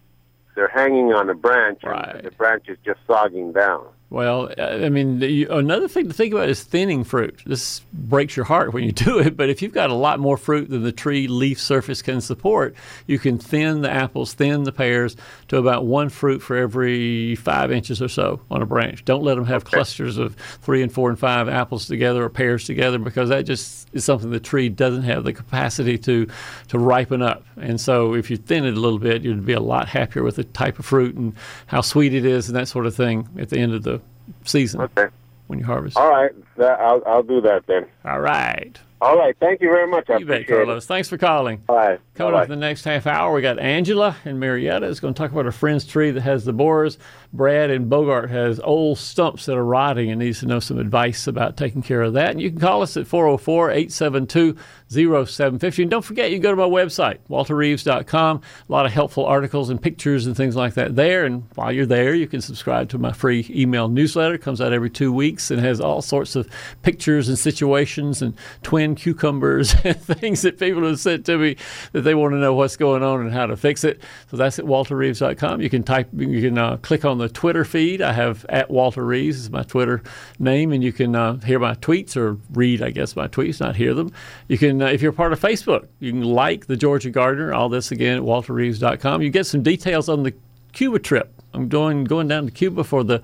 they're 0.54 0.68
hanging 0.68 1.12
on 1.12 1.28
a 1.28 1.34
branch, 1.34 1.80
Right. 1.84 2.14
and 2.16 2.24
the 2.24 2.30
branch 2.30 2.64
is 2.68 2.78
just 2.84 3.00
sogging 3.06 3.52
down. 3.52 3.86
Well, 4.08 4.52
I 4.56 4.88
mean, 4.88 5.20
you, 5.20 5.48
another 5.50 5.88
thing 5.88 6.06
to 6.06 6.14
think 6.14 6.32
about 6.32 6.48
is 6.48 6.62
thinning 6.62 7.02
fruit. 7.02 7.42
This 7.44 7.80
breaks 7.92 8.36
your 8.36 8.44
heart 8.44 8.72
when 8.72 8.84
you 8.84 8.92
do 8.92 9.18
it, 9.18 9.36
but 9.36 9.50
if 9.50 9.62
you've 9.62 9.72
got 9.72 9.90
a 9.90 9.94
lot 9.94 10.20
more 10.20 10.36
fruit 10.36 10.70
than 10.70 10.84
the 10.84 10.92
tree 10.92 11.26
leaf 11.26 11.60
surface 11.60 12.02
can 12.02 12.20
support, 12.20 12.76
you 13.08 13.18
can 13.18 13.36
thin 13.36 13.80
the 13.82 13.90
apples, 13.90 14.32
thin 14.32 14.62
the 14.62 14.70
pears 14.70 15.16
to 15.48 15.56
about 15.56 15.86
one 15.86 16.08
fruit 16.08 16.40
for 16.40 16.56
every 16.56 17.34
five 17.34 17.72
inches 17.72 18.00
or 18.00 18.06
so 18.06 18.40
on 18.48 18.62
a 18.62 18.66
branch. 18.66 19.04
Don't 19.04 19.24
let 19.24 19.34
them 19.34 19.46
have 19.46 19.64
clusters 19.64 20.18
of 20.18 20.36
three 20.62 20.82
and 20.82 20.92
four 20.92 21.10
and 21.10 21.18
five 21.18 21.48
apples 21.48 21.86
together 21.86 22.22
or 22.22 22.28
pears 22.28 22.64
together 22.64 23.00
because 23.00 23.28
that 23.30 23.42
just 23.42 23.88
is 23.92 24.04
something 24.04 24.30
the 24.30 24.38
tree 24.38 24.68
doesn't 24.68 25.02
have 25.02 25.24
the 25.24 25.32
capacity 25.32 25.98
to 25.98 26.28
to 26.68 26.78
ripen 26.78 27.22
up. 27.22 27.44
And 27.60 27.80
so, 27.80 28.14
if 28.14 28.30
you 28.30 28.36
thin 28.36 28.64
it 28.64 28.76
a 28.76 28.80
little 28.80 29.00
bit, 29.00 29.22
you'd 29.22 29.44
be 29.44 29.52
a 29.52 29.60
lot 29.60 29.88
happier 29.88 30.22
with 30.22 30.36
the 30.36 30.44
type 30.44 30.78
of 30.78 30.84
fruit 30.84 31.16
and 31.16 31.34
how 31.66 31.80
sweet 31.80 32.14
it 32.14 32.24
is 32.24 32.48
and 32.48 32.56
that 32.56 32.68
sort 32.68 32.86
of 32.86 32.94
thing 32.94 33.28
at 33.38 33.48
the 33.48 33.58
end 33.58 33.74
of 33.74 33.82
the 33.82 34.00
season 34.44 34.80
Okay, 34.82 35.08
when 35.46 35.58
you 35.58 35.64
harvest. 35.64 35.96
all 35.96 36.08
right. 36.10 36.32
That, 36.56 36.80
I'll 36.80 37.02
I'll 37.06 37.22
do 37.22 37.40
that 37.42 37.66
then. 37.66 37.86
All 38.04 38.20
right. 38.20 38.78
All 38.98 39.18
right. 39.18 39.36
Thank 39.38 39.60
you 39.60 39.68
very 39.68 39.86
much. 39.86 40.08
I 40.08 40.16
You 40.16 40.24
bet, 40.24 40.46
Carlos. 40.48 40.84
it. 40.84 40.86
Thanks 40.86 41.10
for 41.10 41.18
calling. 41.18 41.62
All 41.68 41.76
right. 41.76 42.00
Coming 42.14 42.32
Bye-bye. 42.32 42.42
up 42.44 42.50
in 42.50 42.58
the 42.58 42.66
next 42.66 42.84
half 42.84 43.06
hour, 43.06 43.34
we 43.34 43.42
got 43.42 43.58
Angela 43.58 44.16
and 44.24 44.40
Marietta 44.40 44.86
is 44.86 45.00
going 45.00 45.12
to 45.12 45.18
talk 45.18 45.32
about 45.32 45.44
her 45.44 45.52
friend's 45.52 45.84
tree 45.84 46.10
that 46.12 46.22
has 46.22 46.46
the 46.46 46.54
borers. 46.54 46.96
Brad 47.34 47.68
and 47.68 47.90
Bogart 47.90 48.30
has 48.30 48.58
old 48.60 48.96
stumps 48.96 49.44
that 49.46 49.54
are 49.54 49.64
rotting 49.66 50.10
and 50.10 50.18
needs 50.18 50.40
to 50.40 50.46
know 50.46 50.60
some 50.60 50.78
advice 50.78 51.26
about 51.26 51.58
taking 51.58 51.82
care 51.82 52.00
of 52.00 52.14
that. 52.14 52.30
And 52.30 52.40
you 52.40 52.48
can 52.48 52.58
call 52.58 52.80
us 52.80 52.96
at 52.96 53.06
404 53.06 53.70
872 53.72 54.56
0750. 54.88 55.82
And 55.82 55.90
don't 55.90 56.02
forget, 56.04 56.30
you 56.30 56.38
go 56.38 56.50
to 56.50 56.56
my 56.56 56.62
website, 56.64 57.18
walterreeves.com. 57.28 58.36
A 58.68 58.72
lot 58.72 58.86
of 58.86 58.92
helpful 58.92 59.26
articles 59.26 59.68
and 59.68 59.80
pictures 59.80 60.26
and 60.26 60.34
things 60.34 60.56
like 60.56 60.72
that 60.74 60.96
there. 60.96 61.26
And 61.26 61.44
while 61.54 61.70
you're 61.70 61.84
there, 61.84 62.14
you 62.14 62.26
can 62.26 62.40
subscribe 62.40 62.88
to 62.90 62.98
my 62.98 63.12
free 63.12 63.46
email 63.50 63.88
newsletter. 63.88 64.34
It 64.36 64.42
comes 64.42 64.62
out 64.62 64.72
every 64.72 64.88
two 64.90 65.12
weeks 65.12 65.50
and 65.50 65.60
has 65.60 65.80
all 65.82 66.00
sorts 66.00 66.34
of 66.34 66.45
pictures 66.82 67.28
and 67.28 67.38
situations 67.38 68.22
and 68.22 68.34
twin 68.62 68.94
cucumbers 68.94 69.74
and 69.84 70.00
things 70.00 70.42
that 70.42 70.58
people 70.58 70.84
have 70.84 71.00
sent 71.00 71.26
to 71.26 71.38
me 71.38 71.56
that 71.92 72.02
they 72.02 72.14
want 72.14 72.32
to 72.32 72.38
know 72.38 72.54
what's 72.54 72.76
going 72.76 73.02
on 73.02 73.20
and 73.20 73.32
how 73.32 73.46
to 73.46 73.56
fix 73.56 73.84
it. 73.84 74.00
So 74.30 74.36
that's 74.36 74.58
at 74.58 74.64
walterreeves.com. 74.64 75.60
You 75.60 75.70
can 75.70 75.82
type, 75.82 76.08
you 76.14 76.40
can 76.40 76.58
uh, 76.58 76.76
click 76.78 77.04
on 77.04 77.18
the 77.18 77.28
Twitter 77.28 77.64
feed. 77.64 78.02
I 78.02 78.12
have 78.12 78.44
at 78.48 78.70
Walter 78.70 79.04
Reeves 79.04 79.38
is 79.40 79.50
my 79.50 79.62
Twitter 79.62 80.02
name, 80.38 80.72
and 80.72 80.82
you 80.82 80.92
can 80.92 81.14
uh, 81.14 81.36
hear 81.40 81.58
my 81.58 81.74
tweets 81.74 82.16
or 82.16 82.38
read, 82.52 82.82
I 82.82 82.90
guess, 82.90 83.16
my 83.16 83.28
tweets, 83.28 83.60
not 83.60 83.76
hear 83.76 83.94
them. 83.94 84.12
You 84.48 84.58
can, 84.58 84.82
uh, 84.82 84.86
if 84.86 85.02
you're 85.02 85.12
part 85.12 85.32
of 85.32 85.40
Facebook, 85.40 85.86
you 86.00 86.12
can 86.12 86.22
like 86.22 86.66
the 86.66 86.76
Georgia 86.76 87.10
Gardener. 87.10 87.52
All 87.52 87.68
this 87.68 87.90
again 87.90 88.18
at 88.18 88.22
walterreeves.com. 88.22 89.22
You 89.22 89.30
get 89.30 89.46
some 89.46 89.62
details 89.62 90.08
on 90.08 90.22
the 90.22 90.34
Cuba 90.72 90.98
trip. 90.98 91.32
I'm 91.54 91.68
going 91.68 92.04
going 92.04 92.28
down 92.28 92.44
to 92.44 92.50
Cuba 92.50 92.84
for 92.84 93.02
the 93.02 93.22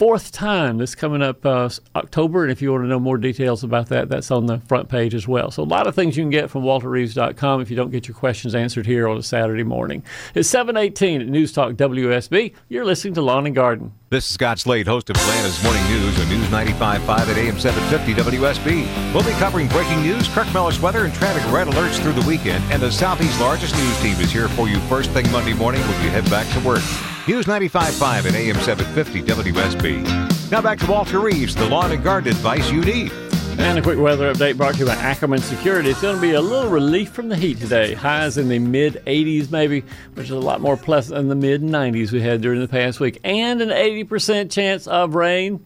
fourth 0.00 0.32
time. 0.32 0.78
This 0.78 0.94
coming 0.94 1.20
up 1.20 1.44
uh, 1.44 1.68
October, 1.94 2.42
and 2.42 2.50
if 2.50 2.62
you 2.62 2.72
want 2.72 2.84
to 2.84 2.88
know 2.88 2.98
more 2.98 3.18
details 3.18 3.62
about 3.62 3.90
that, 3.90 4.08
that's 4.08 4.30
on 4.30 4.46
the 4.46 4.58
front 4.60 4.88
page 4.88 5.14
as 5.14 5.28
well. 5.28 5.50
So 5.50 5.62
a 5.62 5.64
lot 5.64 5.86
of 5.86 5.94
things 5.94 6.16
you 6.16 6.22
can 6.22 6.30
get 6.30 6.48
from 6.48 6.62
WalterReeves.com 6.62 7.60
if 7.60 7.68
you 7.68 7.76
don't 7.76 7.90
get 7.90 8.08
your 8.08 8.14
questions 8.14 8.54
answered 8.54 8.86
here 8.86 9.06
on 9.06 9.18
a 9.18 9.22
Saturday 9.22 9.62
morning. 9.62 10.02
It's 10.34 10.48
7:18 10.48 11.20
at 11.20 11.28
News 11.28 11.52
Talk 11.52 11.74
WSB. 11.74 12.54
You're 12.70 12.86
listening 12.86 13.12
to 13.12 13.20
Lawn 13.20 13.44
and 13.44 13.54
Garden. 13.54 13.92
This 14.08 14.24
is 14.24 14.32
Scott 14.32 14.58
Slade, 14.58 14.86
host 14.86 15.10
of 15.10 15.16
Atlanta's 15.16 15.62
Morning 15.62 15.84
News 15.90 16.18
on 16.18 16.30
News 16.30 16.46
95.5 16.46 17.28
at 17.28 17.36
AM 17.36 17.58
750 17.58 18.38
WSB. 18.38 19.12
We'll 19.12 19.22
be 19.22 19.32
covering 19.32 19.68
breaking 19.68 20.00
news, 20.00 20.26
Kirk 20.28 20.50
Mellish 20.54 20.80
weather, 20.80 21.04
and 21.04 21.12
traffic 21.12 21.44
red 21.52 21.68
alerts 21.68 22.00
through 22.00 22.14
the 22.14 22.26
weekend. 22.26 22.64
And 22.72 22.80
the 22.80 22.90
Southeast's 22.90 23.38
largest 23.38 23.76
news 23.76 24.00
team 24.00 24.18
is 24.18 24.32
here 24.32 24.48
for 24.48 24.66
you 24.66 24.80
first 24.88 25.10
thing 25.10 25.30
Monday 25.30 25.52
morning 25.52 25.82
when 25.82 26.02
you 26.02 26.08
head 26.08 26.28
back 26.30 26.48
to 26.54 26.60
work. 26.66 26.80
News 27.28 27.44
95.5 27.46 28.26
at 28.26 28.34
AM 28.34 28.56
750 28.56 29.22
WSB. 29.22 30.50
Now 30.50 30.62
back 30.62 30.78
to 30.78 30.86
Walter 30.90 31.20
Reeves, 31.20 31.54
the 31.54 31.68
lawn 31.68 31.92
and 31.92 32.02
garden 32.02 32.32
advice 32.32 32.70
you 32.70 32.80
need. 32.80 33.12
And 33.58 33.78
a 33.78 33.82
quick 33.82 33.98
weather 33.98 34.32
update 34.32 34.56
brought 34.56 34.74
to 34.74 34.80
you 34.80 34.86
by 34.86 34.94
Ackerman 34.94 35.40
Security. 35.40 35.90
It's 35.90 36.00
going 36.00 36.16
to 36.16 36.20
be 36.20 36.32
a 36.32 36.40
little 36.40 36.70
relief 36.70 37.10
from 37.10 37.28
the 37.28 37.36
heat 37.36 37.58
today. 37.58 37.92
Highs 37.92 38.38
in 38.38 38.48
the 38.48 38.58
mid 38.58 39.02
80s, 39.06 39.50
maybe, 39.50 39.84
which 40.14 40.26
is 40.26 40.30
a 40.30 40.38
lot 40.38 40.62
more 40.62 40.78
pleasant 40.78 41.16
than 41.16 41.28
the 41.28 41.34
mid 41.34 41.62
90s 41.62 42.10
we 42.10 42.22
had 42.22 42.40
during 42.40 42.60
the 42.60 42.68
past 42.68 43.00
week. 43.00 43.20
And 43.22 43.60
an 43.60 43.68
80% 43.68 44.50
chance 44.50 44.86
of 44.86 45.14
rain. 45.14 45.64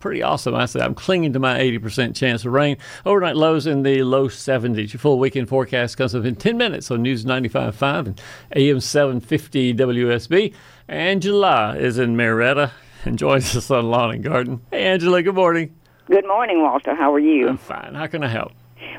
Pretty 0.00 0.22
awesome. 0.22 0.54
I 0.54 0.64
say 0.66 0.80
I'm 0.80 0.94
clinging 0.94 1.34
to 1.34 1.38
my 1.38 1.58
80% 1.58 2.16
chance 2.16 2.44
of 2.46 2.52
rain. 2.52 2.78
Overnight 3.04 3.36
lows 3.36 3.66
in 3.66 3.82
the 3.82 4.02
low 4.02 4.28
70s. 4.28 4.92
Your 4.94 4.98
full 5.00 5.18
weekend 5.18 5.48
forecast 5.48 5.98
comes 5.98 6.14
up 6.14 6.24
in 6.24 6.36
10 6.36 6.56
minutes 6.56 6.90
on 6.90 7.02
News 7.02 7.26
95.5 7.26 8.06
and 8.06 8.20
AM 8.56 8.80
750 8.80 9.74
WSB. 9.74 10.54
Angela 10.88 11.76
is 11.76 11.98
in 11.98 12.16
Marietta 12.16 12.72
and 13.04 13.18
joins 13.18 13.54
us 13.54 13.70
on 13.70 13.90
Lawn 13.90 14.14
and 14.14 14.24
Garden. 14.24 14.60
Hey, 14.70 14.84
Angela, 14.86 15.22
good 15.22 15.34
morning. 15.34 15.74
Good 16.06 16.26
morning, 16.26 16.62
Walter. 16.62 16.94
How 16.94 17.12
are 17.14 17.20
you? 17.20 17.48
I'm 17.48 17.58
fine. 17.58 17.94
How 17.94 18.06
can 18.06 18.24
I 18.24 18.28
help? 18.28 18.52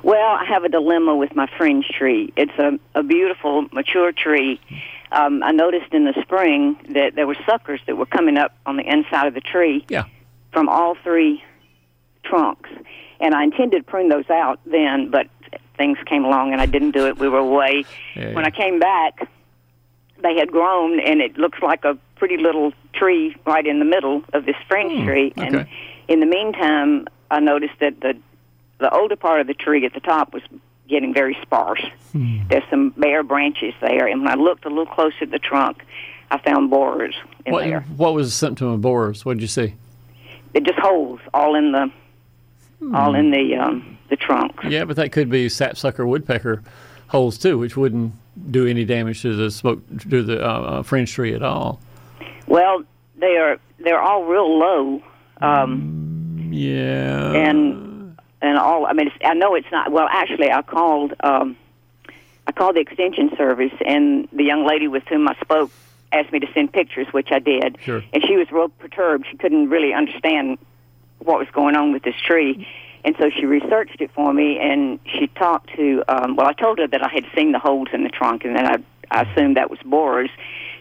Well, 0.04 0.20
I 0.40 0.46
have 0.46 0.64
a 0.64 0.70
dilemma 0.70 1.16
with 1.16 1.36
my 1.36 1.48
fringe 1.58 1.88
tree. 1.90 2.32
It's 2.36 2.52
a, 2.60 2.80
a 2.94 3.04
beautiful, 3.04 3.68
mature 3.74 4.12
tree. 4.12 4.60
Um, 5.12 5.42
I 5.44 5.52
noticed 5.52 5.94
in 5.94 6.06
the 6.06 6.14
spring 6.22 6.78
that 6.90 7.16
there 7.16 7.28
were 7.28 7.36
suckers 7.46 7.82
that 7.88 7.98
were 7.98 8.06
coming 8.06 8.38
up 8.38 8.56
on 8.66 8.78
the 8.78 8.84
inside 8.84 9.28
of 9.28 9.34
the 9.34 9.42
tree 9.42 9.84
Yeah. 9.90 10.06
From 10.52 10.70
all 10.70 10.96
three 11.04 11.44
trunks. 12.24 12.70
And 13.20 13.34
I 13.34 13.44
intended 13.44 13.80
to 13.80 13.84
prune 13.84 14.10
those 14.10 14.30
out 14.30 14.60
then, 14.66 15.10
but 15.10 15.28
things 15.78 15.98
came 16.06 16.24
along 16.26 16.54
and 16.54 16.62
I 16.62 16.66
didn't 16.66 16.92
do 16.92 17.08
it. 17.08 17.20
We 17.20 17.28
were 17.28 17.40
away. 17.40 17.86
Yeah. 18.16 18.34
When 18.34 18.46
I 18.46 18.52
came 18.52 18.80
back, 18.80 19.28
they 20.22 20.36
had 20.36 20.52
grown, 20.52 21.00
and 21.00 21.22
it 21.22 21.38
looks 21.38 21.60
like 21.62 21.84
a 21.84 21.98
pretty 22.16 22.38
little 22.38 22.74
tree 22.94 23.36
right 23.46 23.66
in 23.66 23.80
the 23.80 23.86
middle 23.86 24.24
of 24.34 24.46
this 24.46 24.56
fringe 24.68 24.94
hmm, 24.94 25.06
tree. 25.06 25.34
And 25.36 25.68
in 26.08 26.20
the 26.20 26.26
meantime, 26.26 27.08
I 27.30 27.40
noticed 27.40 27.74
that 27.80 28.00
the 28.02 28.18
the 28.80 28.94
older 28.96 29.16
part 29.16 29.42
of 29.42 29.48
the 29.48 29.54
tree 29.54 29.86
at 29.86 29.94
the 29.94 30.00
top 30.00 30.34
was 30.34 30.42
getting 30.88 31.14
very 31.14 31.38
sparse. 31.42 31.84
Hmm. 32.12 32.48
There's 32.50 32.64
some 32.70 32.90
bare 32.98 33.24
branches 33.24 33.74
there, 33.80 34.08
and 34.08 34.22
when 34.22 34.30
I 34.30 34.36
looked 34.36 34.66
a 34.66 34.70
little 34.70 34.88
closer 34.88 35.18
at 35.22 35.32
the 35.32 35.40
trunk, 35.40 35.84
I 36.32 36.38
found 36.40 36.70
borers 36.70 37.16
in 37.46 37.54
What, 37.54 37.64
there. 37.64 37.82
what 37.96 38.14
was 38.14 38.28
the 38.28 38.32
symptom 38.32 38.68
of 38.68 38.82
borers? 38.82 39.24
What 39.24 39.36
did 39.36 39.42
you 39.42 39.48
see? 39.48 39.76
It 40.54 40.64
just 40.66 40.80
holes 40.80 41.20
all 41.34 41.56
in 41.56 41.72
the 41.72 41.92
all 42.94 43.16
in 43.16 43.32
the 43.32 43.56
um, 43.56 43.98
the 44.10 44.16
trunk. 44.16 44.56
Yeah, 44.68 44.86
but 44.86 44.96
that 44.98 45.12
could 45.12 45.30
be 45.30 45.48
sapsucker 45.50 46.06
woodpecker 46.06 46.64
holes 47.08 47.38
too, 47.38 47.58
which 47.58 47.78
wouldn't 47.78 48.14
do 48.52 48.66
any 48.68 48.86
damage 48.86 49.22
to 49.22 49.36
the 49.36 49.52
smoke 49.52 49.82
to 50.10 50.24
the 50.24 50.44
uh, 50.44 50.62
uh, 50.62 50.84
fringe 50.84 51.12
tree 51.12 51.34
at 51.34 51.44
all. 51.44 51.80
Well, 52.48 52.84
they 53.18 53.38
are 53.38 53.58
they're 53.80 54.02
all 54.02 54.26
real 54.26 54.58
low. 54.60 55.04
Um, 55.42 56.50
Yeah. 56.52 57.34
and 57.34 58.18
and 58.42 58.58
all. 58.58 58.86
I 58.88 58.94
mean, 58.94 59.08
it's, 59.08 59.16
I 59.24 59.34
know 59.36 59.56
it's 59.56 59.72
not. 59.72 59.92
Well, 59.92 60.08
actually, 60.12 60.52
I 60.52 60.62
called. 60.62 61.14
Um, 61.22 61.56
I 62.48 62.52
called 62.52 62.76
the 62.76 62.80
extension 62.80 63.30
service, 63.38 63.72
and 63.86 64.28
the 64.34 64.44
young 64.44 64.66
lady 64.66 64.88
with 64.88 65.04
whom 65.08 65.28
I 65.28 65.36
spoke 65.42 65.72
asked 66.12 66.32
me 66.32 66.40
to 66.40 66.48
send 66.54 66.74
pictures, 66.74 67.08
which 67.12 67.30
I 67.32 67.40
did. 67.40 67.78
Sure. 67.82 68.04
And 68.14 68.24
she 68.26 68.36
was 68.38 68.52
real 68.52 68.70
perturbed. 68.70 69.26
She 69.30 69.38
couldn't 69.38 69.70
really 69.70 69.94
understand 69.94 70.58
what 71.20 71.40
was 71.40 71.48
going 71.52 71.76
on 71.76 71.94
with 71.94 72.04
this 72.04 72.16
tree. 72.16 72.68
And 73.04 73.16
so 73.18 73.30
she 73.30 73.46
researched 73.46 74.00
it 74.00 74.12
for 74.14 74.34
me, 74.34 74.60
and 74.60 75.00
she 75.06 75.28
talked 75.28 75.76
to. 75.76 76.04
Um, 76.08 76.36
well, 76.36 76.48
I 76.48 76.54
told 76.54 76.78
her 76.80 76.88
that 76.88 77.04
I 77.04 77.10
had 77.10 77.26
seen 77.36 77.52
the 77.52 77.60
holes 77.60 77.88
in 77.94 78.04
the 78.04 78.10
trunk, 78.10 78.46
and 78.46 78.56
then 78.56 78.68
I, 78.68 78.78
I 79.10 79.24
assumed 79.24 79.58
that 79.58 79.70
was 79.70 79.80
borers. 79.84 80.30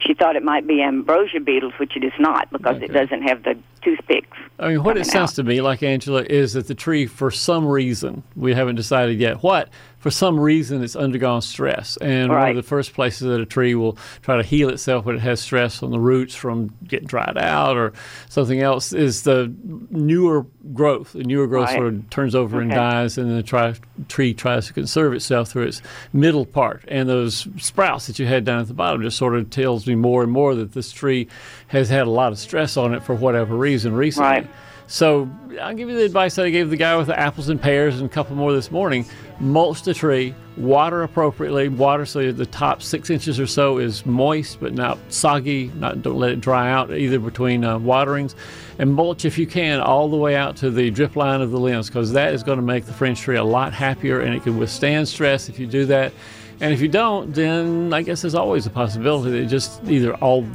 She 0.00 0.14
thought 0.14 0.34
it 0.36 0.42
might 0.42 0.66
be 0.66 0.82
ambrosia 0.82 1.40
beetles, 1.40 1.74
which 1.78 1.96
it 1.96 2.04
is 2.04 2.12
not 2.18 2.50
because 2.50 2.80
it 2.82 2.92
doesn't 2.92 3.22
have 3.22 3.42
the 3.42 3.56
toothpicks. 3.82 4.36
I 4.58 4.68
mean, 4.68 4.82
what 4.82 4.96
it 4.98 5.06
sounds 5.06 5.32
out. 5.32 5.36
to 5.36 5.42
me 5.44 5.60
like, 5.62 5.82
Angela, 5.82 6.22
is 6.22 6.52
that 6.54 6.66
the 6.68 6.74
tree, 6.74 7.06
for 7.06 7.30
some 7.30 7.66
reason, 7.66 8.22
we 8.36 8.52
haven't 8.54 8.76
decided 8.76 9.18
yet 9.18 9.42
what, 9.42 9.68
for 9.98 10.10
some 10.10 10.38
reason, 10.40 10.82
it's 10.82 10.96
undergone 10.96 11.40
stress. 11.42 11.96
And 11.98 12.30
one 12.30 12.50
of 12.50 12.56
the 12.56 12.62
first 12.62 12.92
places 12.94 13.28
that 13.28 13.40
a 13.40 13.46
tree 13.46 13.74
will 13.74 13.96
try 14.22 14.36
to 14.36 14.42
heal 14.42 14.68
itself 14.70 15.04
when 15.06 15.16
it 15.16 15.20
has 15.20 15.40
stress 15.40 15.82
on 15.82 15.90
the 15.90 15.98
roots 16.00 16.34
from 16.34 16.74
getting 16.86 17.06
dried 17.06 17.36
out 17.38 17.76
or 17.76 17.92
something 18.28 18.60
else 18.60 18.92
is 18.94 19.22
the 19.22 19.52
newer 19.90 20.46
growth. 20.74 21.12
The 21.12 21.24
newer 21.24 21.46
growth 21.46 21.66
Right. 21.68 21.76
sort 21.76 21.86
of 21.88 22.10
turns 22.10 22.34
over 22.34 22.60
and 22.60 22.70
dies, 22.70 23.16
and 23.18 23.28
then 23.28 23.36
the 23.36 23.42
tri- 23.42 23.74
tree 24.08 24.32
tries 24.34 24.66
to 24.68 24.72
conserve 24.74 25.12
itself 25.14 25.50
through 25.50 25.64
its 25.64 25.82
middle 26.12 26.46
part. 26.46 26.82
And 26.88 27.08
those 27.08 27.46
sprouts 27.58 28.06
that 28.06 28.18
you 28.18 28.26
had 28.26 28.44
down 28.44 28.60
at 28.60 28.68
the 28.68 28.74
bottom 28.74 29.02
just 29.02 29.16
sort 29.18 29.36
of 29.36 29.48
tells 29.50 29.86
me 29.90 29.96
more 29.96 30.22
and 30.22 30.32
more 30.32 30.54
that 30.54 30.72
this 30.72 30.92
tree 30.92 31.28
has 31.68 31.88
had 31.88 32.06
a 32.06 32.10
lot 32.10 32.32
of 32.32 32.38
stress 32.38 32.76
on 32.76 32.94
it 32.94 33.02
for 33.02 33.14
whatever 33.14 33.56
reason 33.56 33.92
recently. 33.92 34.28
Right. 34.28 34.46
So 34.90 35.30
I'll 35.62 35.72
give 35.72 35.88
you 35.88 35.94
the 35.94 36.04
advice 36.04 36.34
that 36.34 36.46
I 36.46 36.50
gave 36.50 36.68
the 36.68 36.76
guy 36.76 36.96
with 36.96 37.06
the 37.06 37.18
apples 37.18 37.48
and 37.48 37.62
pears 37.62 38.00
and 38.00 38.10
a 38.10 38.12
couple 38.12 38.34
more 38.34 38.52
this 38.52 38.72
morning. 38.72 39.06
Mulch 39.38 39.84
the 39.84 39.94
tree, 39.94 40.34
water 40.56 41.04
appropriately, 41.04 41.68
water 41.68 42.04
so 42.04 42.32
the 42.32 42.44
top 42.44 42.82
six 42.82 43.08
inches 43.08 43.38
or 43.38 43.46
so 43.46 43.78
is 43.78 44.04
moist 44.04 44.58
but 44.58 44.74
not 44.74 44.98
soggy. 45.08 45.68
Not 45.76 46.02
don't 46.02 46.18
let 46.18 46.32
it 46.32 46.40
dry 46.40 46.72
out 46.72 46.92
either 46.92 47.20
between 47.20 47.64
uh, 47.64 47.78
waterings, 47.78 48.34
and 48.80 48.92
mulch 48.92 49.24
if 49.24 49.38
you 49.38 49.46
can 49.46 49.78
all 49.78 50.08
the 50.08 50.16
way 50.16 50.34
out 50.34 50.56
to 50.56 50.72
the 50.72 50.90
drip 50.90 51.14
line 51.14 51.40
of 51.40 51.52
the 51.52 51.60
limbs 51.60 51.86
because 51.86 52.10
that 52.12 52.34
is 52.34 52.42
going 52.42 52.58
to 52.58 52.64
make 52.64 52.84
the 52.84 52.92
fringe 52.92 53.20
tree 53.20 53.36
a 53.36 53.44
lot 53.44 53.72
happier 53.72 54.22
and 54.22 54.34
it 54.34 54.42
can 54.42 54.58
withstand 54.58 55.06
stress 55.06 55.48
if 55.48 55.56
you 55.60 55.68
do 55.68 55.86
that. 55.86 56.12
And 56.60 56.74
if 56.74 56.80
you 56.80 56.88
don't, 56.88 57.32
then 57.32 57.92
I 57.94 58.02
guess 58.02 58.22
there's 58.22 58.34
always 58.34 58.66
a 58.66 58.70
possibility 58.70 59.30
that 59.30 59.38
it 59.38 59.46
just 59.46 59.82
either 59.84 60.14
all 60.16 60.46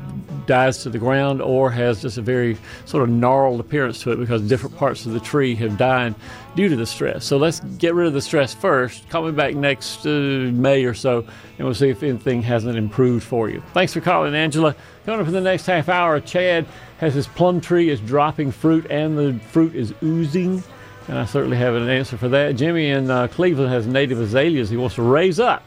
dies 0.46 0.84
to 0.84 0.90
the 0.90 1.00
ground 1.00 1.42
or 1.42 1.72
has 1.72 2.02
just 2.02 2.18
a 2.18 2.22
very 2.22 2.58
sort 2.86 3.04
of 3.04 3.10
gnarled 3.10 3.60
appearance 3.60 4.02
to 4.04 4.12
it 4.12 4.18
because 4.18 4.42
different 4.44 4.78
parts 4.78 5.08
of 5.08 5.14
the 5.14 5.20
tree 5.20 5.56
have 5.56 5.78
died 5.78 6.14
due 6.56 6.70
to 6.70 6.76
the 6.76 6.86
stress. 6.86 7.26
So 7.26 7.38
let's 7.38 7.60
get 7.60 7.96
rid 7.96 8.08
of 8.08 8.14
the 8.14 8.22
stress 8.22 8.54
first. 8.54 9.10
Call 9.10 9.24
me 9.24 9.32
back 9.32 9.56
next 9.56 10.06
uh, 10.06 10.10
May 10.54 10.86
or 10.86 10.94
so, 10.94 11.26
and 11.58 11.66
we'll 11.66 11.74
see 11.74 11.90
if 11.90 12.04
anything 12.04 12.44
hasn't 12.44 12.78
improved 12.78 13.24
for 13.24 13.50
you. 13.50 13.64
Thanks 13.74 13.94
for 13.94 14.02
calling, 14.02 14.36
Angela. 14.36 14.76
Coming 15.06 15.22
up 15.22 15.28
in 15.28 15.34
the 15.34 15.42
next 15.42 15.66
half 15.66 15.90
hour, 15.90 16.20
Chad 16.20 16.66
has 17.00 17.14
his 17.14 17.28
plum 17.28 17.62
tree 17.62 17.90
is 17.90 18.00
dropping 18.00 18.52
fruit 18.52 18.86
and 18.90 19.18
the 19.18 19.40
fruit 19.48 19.76
is 19.76 19.94
oozing. 20.04 20.64
And 21.08 21.20
I 21.20 21.26
certainly 21.26 21.58
have 21.58 21.76
an 21.76 21.90
answer 21.90 22.18
for 22.18 22.30
that. 22.30 22.56
Jimmy 22.56 22.90
in 22.90 23.12
uh, 23.12 23.28
Cleveland 23.28 23.72
has 23.72 23.86
native 23.86 24.20
azaleas 24.20 24.70
he 24.70 24.78
wants 24.78 24.96
to 24.96 25.04
raise 25.04 25.40
up 25.40 25.64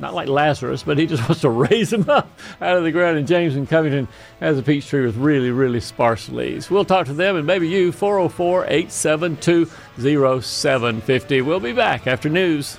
not 0.00 0.14
like 0.14 0.28
Lazarus, 0.28 0.82
but 0.82 0.98
he 0.98 1.06
just 1.06 1.22
wants 1.28 1.40
to 1.42 1.50
raise 1.50 1.90
them 1.90 2.08
up 2.08 2.28
out 2.60 2.76
of 2.76 2.84
the 2.84 2.92
ground. 2.92 3.18
And 3.18 3.26
James 3.26 3.56
in 3.56 3.66
Covington 3.66 4.08
has 4.40 4.58
a 4.58 4.62
peach 4.62 4.88
tree 4.88 5.04
with 5.04 5.16
really, 5.16 5.50
really 5.50 5.80
sparse 5.80 6.28
leaves. 6.28 6.70
We'll 6.70 6.84
talk 6.84 7.06
to 7.06 7.14
them 7.14 7.36
and 7.36 7.46
maybe 7.46 7.68
you, 7.68 7.92
404 7.92 8.64
872 8.64 9.66
0750. 10.42 11.42
We'll 11.42 11.60
be 11.60 11.72
back 11.72 12.06
after 12.06 12.28
news. 12.28 12.78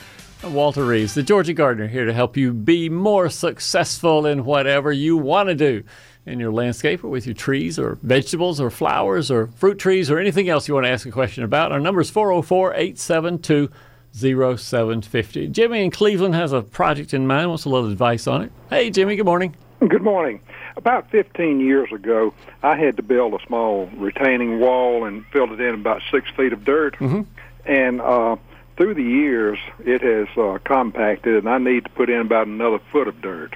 Walter 0.43 0.83
Reeves, 0.83 1.13
the 1.13 1.21
Georgia 1.21 1.53
Gardener, 1.53 1.87
here 1.87 2.05
to 2.05 2.13
help 2.13 2.35
you 2.35 2.51
be 2.51 2.89
more 2.89 3.29
successful 3.29 4.25
in 4.25 4.43
whatever 4.43 4.91
you 4.91 5.15
want 5.15 5.49
to 5.49 5.55
do 5.55 5.83
in 6.25 6.39
your 6.39 6.51
landscape 6.51 7.03
or 7.03 7.09
with 7.09 7.27
your 7.27 7.35
trees 7.35 7.77
or 7.77 7.99
vegetables 8.01 8.59
or 8.59 8.71
flowers 8.71 9.29
or 9.29 9.47
fruit 9.55 9.77
trees 9.77 10.09
or 10.09 10.17
anything 10.17 10.49
else 10.49 10.67
you 10.67 10.73
want 10.73 10.85
to 10.85 10.89
ask 10.89 11.05
a 11.05 11.11
question 11.11 11.43
about. 11.43 11.71
Our 11.71 11.79
number 11.79 12.01
is 12.01 12.09
404 12.09 12.73
872 12.73 13.69
0750. 14.13 15.47
Jimmy 15.49 15.83
in 15.83 15.91
Cleveland 15.91 16.33
has 16.33 16.51
a 16.53 16.63
project 16.63 17.13
in 17.13 17.27
mind, 17.27 17.49
wants 17.49 17.65
a 17.65 17.69
little 17.69 17.89
advice 17.89 18.25
on 18.25 18.41
it. 18.41 18.51
Hey, 18.69 18.89
Jimmy, 18.89 19.15
good 19.15 19.25
morning. 19.25 19.55
Good 19.87 20.01
morning. 20.01 20.41
About 20.75 21.09
15 21.11 21.59
years 21.59 21.91
ago, 21.91 22.33
I 22.63 22.75
had 22.77 22.97
to 22.97 23.03
build 23.03 23.33
a 23.35 23.45
small 23.45 23.87
retaining 23.95 24.59
wall 24.59 25.05
and 25.05 25.25
filled 25.27 25.51
it 25.51 25.59
in 25.59 25.75
about 25.75 26.01
six 26.11 26.29
feet 26.31 26.51
of 26.51 26.63
dirt. 26.63 26.95
Mm-hmm. 26.95 27.21
And 27.65 28.01
uh, 28.01 28.37
through 28.81 28.95
the 28.95 29.03
years, 29.03 29.59
it 29.85 30.01
has 30.01 30.27
uh, 30.35 30.57
compacted, 30.63 31.35
and 31.35 31.47
I 31.47 31.59
need 31.59 31.83
to 31.83 31.91
put 31.91 32.09
in 32.09 32.19
about 32.19 32.47
another 32.47 32.79
foot 32.91 33.07
of 33.07 33.21
dirt. 33.21 33.55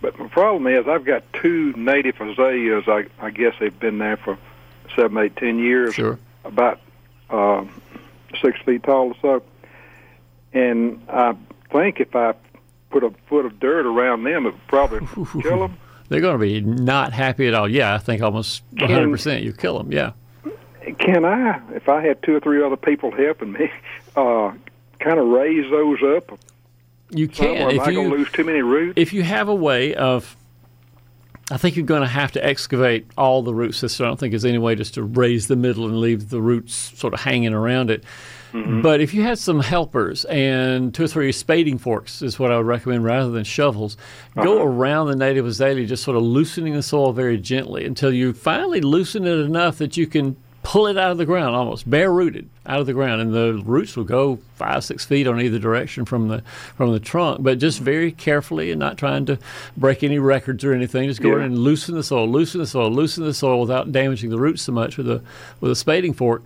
But 0.00 0.16
my 0.20 0.28
problem 0.28 0.68
is, 0.68 0.86
I've 0.86 1.04
got 1.04 1.24
two 1.32 1.72
native 1.72 2.20
azaleas. 2.20 2.84
I, 2.86 3.06
I 3.18 3.30
guess 3.30 3.54
they've 3.58 3.76
been 3.80 3.98
there 3.98 4.18
for 4.18 4.38
seven, 4.94 5.18
eight, 5.18 5.34
ten 5.34 5.58
years. 5.58 5.96
Sure. 5.96 6.16
About 6.44 6.78
uh, 7.28 7.64
six 8.40 8.56
feet 8.64 8.84
tall 8.84 9.08
or 9.08 9.16
so. 9.20 9.42
And 10.52 11.02
I 11.08 11.34
think 11.72 11.98
if 11.98 12.14
I 12.14 12.34
put 12.90 13.02
a 13.02 13.10
foot 13.26 13.44
of 13.44 13.58
dirt 13.58 13.84
around 13.84 14.22
them, 14.22 14.46
it 14.46 14.52
would 14.52 14.66
probably 14.68 15.00
kill 15.42 15.58
them. 15.58 15.76
They're 16.08 16.20
going 16.20 16.38
to 16.38 16.38
be 16.38 16.60
not 16.60 17.12
happy 17.12 17.48
at 17.48 17.54
all. 17.54 17.68
Yeah, 17.68 17.94
I 17.94 17.98
think 17.98 18.22
almost 18.22 18.62
100% 18.76 19.42
you 19.42 19.52
kill 19.52 19.78
them. 19.78 19.90
Yeah. 19.90 20.12
Can 20.98 21.24
I, 21.24 21.60
if 21.74 21.88
I 21.88 22.02
had 22.02 22.22
two 22.22 22.34
or 22.36 22.40
three 22.40 22.62
other 22.62 22.76
people 22.76 23.10
helping 23.10 23.52
me, 23.52 23.70
uh, 24.16 24.52
kind 24.98 25.18
of 25.18 25.26
raise 25.28 25.70
those 25.70 25.98
up? 26.16 26.38
You 27.10 27.28
can. 27.28 27.56
Somewhere? 27.56 27.70
Am 27.70 27.76
If 27.76 27.80
I 27.82 27.92
going 27.92 28.08
you, 28.08 28.10
to 28.10 28.16
lose 28.18 28.32
too 28.32 28.44
many 28.44 28.62
roots? 28.62 28.94
if 28.96 29.12
you 29.12 29.22
have 29.22 29.48
a 29.48 29.54
way 29.54 29.94
of 29.94 30.36
I 31.50 31.58
think 31.58 31.76
you're 31.76 31.84
going 31.84 32.00
to 32.02 32.06
have 32.08 32.32
to 32.32 32.44
excavate 32.44 33.06
all 33.18 33.42
the 33.42 33.52
root 33.52 33.72
system. 33.74 34.06
I 34.06 34.08
don't 34.08 34.18
think 34.18 34.32
there's 34.32 34.44
any 34.46 34.56
way 34.58 34.74
just 34.74 34.94
to 34.94 35.02
raise 35.02 35.48
the 35.48 35.56
middle 35.56 35.84
and 35.84 36.00
leave 36.00 36.30
the 36.30 36.40
roots 36.40 36.74
sort 36.98 37.12
of 37.12 37.20
hanging 37.20 37.52
around 37.52 37.90
it. 37.90 38.04
But 38.54 39.00
if 39.00 39.14
you 39.14 39.22
had 39.22 39.38
some 39.38 39.60
helpers 39.60 40.26
and 40.26 40.94
two 40.94 41.04
or 41.04 41.08
three 41.08 41.32
spading 41.32 41.78
forks 41.78 42.20
is 42.20 42.38
what 42.38 42.52
I 42.52 42.58
would 42.58 42.66
recommend 42.66 43.02
rather 43.02 43.30
than 43.30 43.44
shovels, 43.44 43.96
go 44.34 44.62
around 44.62 45.06
the 45.06 45.16
native 45.16 45.46
azalea, 45.46 45.86
just 45.86 46.04
sort 46.04 46.18
of 46.18 46.22
loosening 46.22 46.74
the 46.74 46.82
soil 46.82 47.12
very 47.14 47.38
gently 47.38 47.86
until 47.86 48.12
you 48.12 48.34
finally 48.34 48.82
loosen 48.82 49.26
it 49.26 49.38
enough 49.38 49.78
that 49.78 49.96
you 49.96 50.06
can 50.06 50.36
pull 50.62 50.86
it 50.86 50.96
out 50.96 51.10
of 51.10 51.18
the 51.18 51.26
ground 51.26 51.56
almost 51.56 51.88
bare 51.90 52.12
rooted 52.12 52.48
out 52.66 52.78
of 52.78 52.86
the 52.86 52.92
ground 52.92 53.20
and 53.20 53.34
the 53.34 53.60
roots 53.64 53.96
will 53.96 54.04
go 54.04 54.38
five 54.54 54.84
six 54.84 55.04
feet 55.04 55.26
on 55.26 55.40
either 55.40 55.58
direction 55.58 56.04
from 56.04 56.28
the 56.28 56.42
from 56.76 56.92
the 56.92 57.00
trunk. 57.00 57.42
But 57.42 57.58
just 57.58 57.80
very 57.80 58.12
carefully 58.12 58.70
and 58.70 58.78
not 58.78 58.96
trying 58.96 59.26
to 59.26 59.38
break 59.76 60.04
any 60.04 60.18
records 60.18 60.64
or 60.64 60.72
anything 60.72 61.08
just 61.08 61.20
go 61.20 61.36
in 61.36 61.42
and 61.42 61.58
loosen 61.58 61.96
the 61.96 62.04
soil 62.04 62.28
loosen 62.28 62.60
the 62.60 62.66
soil 62.66 62.90
loosen 62.90 63.24
the 63.24 63.34
soil 63.34 63.60
without 63.60 63.90
damaging 63.90 64.30
the 64.30 64.38
roots 64.38 64.62
so 64.62 64.72
much 64.72 64.96
with 64.96 65.08
a 65.10 65.22
with 65.60 65.70
a 65.70 65.76
spading 65.76 66.12
fork. 66.12 66.44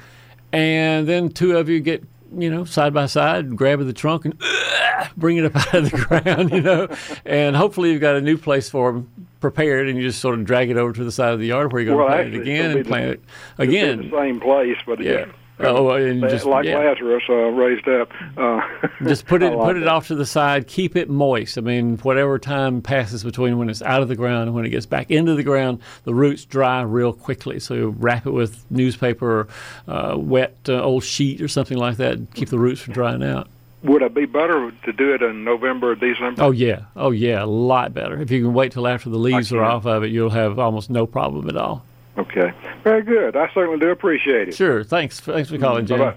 And 0.52 1.06
then 1.06 1.28
two 1.28 1.56
of 1.56 1.68
you 1.68 1.80
get 1.80 2.02
you 2.36 2.50
know 2.50 2.64
side 2.64 2.94
by 2.94 3.06
side 3.06 3.54
grabbing 3.54 3.86
the 3.86 3.92
trunk 3.92 4.24
and 4.24 4.40
bring 5.16 5.36
it 5.36 5.44
up 5.44 5.56
out 5.56 5.74
of 5.74 5.90
the 5.90 5.96
ground 6.22 6.52
you 6.52 6.62
know. 6.62 6.88
And 7.26 7.54
hopefully 7.54 7.92
you've 7.92 8.00
got 8.00 8.16
a 8.16 8.22
new 8.22 8.38
place 8.38 8.70
for 8.70 8.92
them 8.92 9.25
prepared 9.40 9.88
and 9.88 9.96
you 9.98 10.04
just 10.04 10.20
sort 10.20 10.38
of 10.38 10.44
drag 10.44 10.70
it 10.70 10.76
over 10.76 10.92
to 10.92 11.04
the 11.04 11.12
side 11.12 11.32
of 11.32 11.38
the 11.40 11.46
yard 11.46 11.72
where 11.72 11.82
you're 11.82 11.94
going 11.94 11.98
Well, 11.98 12.08
to 12.08 12.22
plant 12.22 12.34
actually, 12.34 12.38
it 12.38 12.42
again 12.60 12.76
and 12.76 12.86
plant 12.86 13.04
it 13.12 13.20
It's 13.20 13.58
in 13.58 13.68
again 13.68 14.10
the 14.10 14.16
same 14.16 14.40
place, 14.40 14.76
but 14.86 15.00
Yeah. 15.00 15.12
it's 15.12 15.32
Oh, 15.58 15.88
and 15.92 16.20
just- 16.20 16.44
like 16.44 16.66
yeah. 16.66 16.76
Lazarus 16.78 17.22
uh, 17.30 17.32
raised 17.32 17.88
up. 17.88 18.10
Uh, 18.36 18.60
Just 19.04 19.24
put 19.24 19.42
it 19.42 19.54
like 19.54 19.66
put 19.68 19.76
it 19.78 19.80
that. 19.80 19.88
off 19.88 20.06
to 20.08 20.14
the 20.14 20.26
side. 20.26 20.66
Keep 20.66 20.96
it 20.96 21.08
moist. 21.08 21.56
I 21.56 21.62
mean, 21.62 21.96
whatever 21.98 22.38
time 22.38 22.82
passes 22.82 23.24
between 23.24 23.56
when 23.56 23.70
it's 23.70 23.80
out 23.80 24.02
of 24.02 24.08
the 24.08 24.16
ground 24.16 24.48
and 24.48 24.54
when 24.54 24.66
it 24.66 24.68
gets 24.68 24.84
back 24.84 25.10
into 25.10 25.34
the 25.34 25.42
ground, 25.42 25.78
the 26.04 26.12
roots 26.12 26.44
dry 26.44 26.82
real 26.82 27.14
quickly. 27.14 27.58
So 27.58 27.72
you 27.72 27.94
wrap 27.98 28.26
it 28.26 28.32
with 28.32 28.66
newspaper 28.70 29.48
or 29.88 29.92
uh, 30.12 30.18
wet 30.18 30.56
uh, 30.68 30.82
old 30.82 31.04
sheet 31.04 31.40
or 31.40 31.48
something 31.48 31.78
like 31.78 31.96
that. 31.96 32.18
Keep 32.34 32.50
the 32.50 32.58
roots 32.58 32.82
from 32.82 32.92
drying 32.92 33.22
out. 33.24 33.48
Would 33.86 34.02
it 34.02 34.14
be 34.14 34.26
better 34.26 34.72
to 34.84 34.92
do 34.92 35.14
it 35.14 35.22
in 35.22 35.44
November 35.44 35.92
or 35.92 35.94
December? 35.94 36.42
Oh 36.42 36.50
yeah, 36.50 36.86
oh 36.96 37.12
yeah, 37.12 37.44
a 37.44 37.46
lot 37.46 37.94
better. 37.94 38.20
If 38.20 38.32
you 38.32 38.42
can 38.42 38.52
wait 38.52 38.72
till 38.72 38.88
after 38.88 39.10
the 39.10 39.18
leaves 39.18 39.52
are 39.52 39.62
off 39.62 39.86
of 39.86 40.02
it, 40.02 40.10
you'll 40.10 40.30
have 40.30 40.58
almost 40.58 40.90
no 40.90 41.06
problem 41.06 41.48
at 41.48 41.56
all. 41.56 41.84
Okay, 42.18 42.52
very 42.82 43.02
good. 43.02 43.36
I 43.36 43.48
certainly 43.54 43.78
do 43.78 43.90
appreciate 43.90 44.48
it. 44.48 44.54
Sure. 44.54 44.82
Thanks. 44.82 45.20
Thanks 45.20 45.50
for 45.50 45.58
calling, 45.58 45.86
Jim. 45.86 46.00
Bye-bye. 46.00 46.16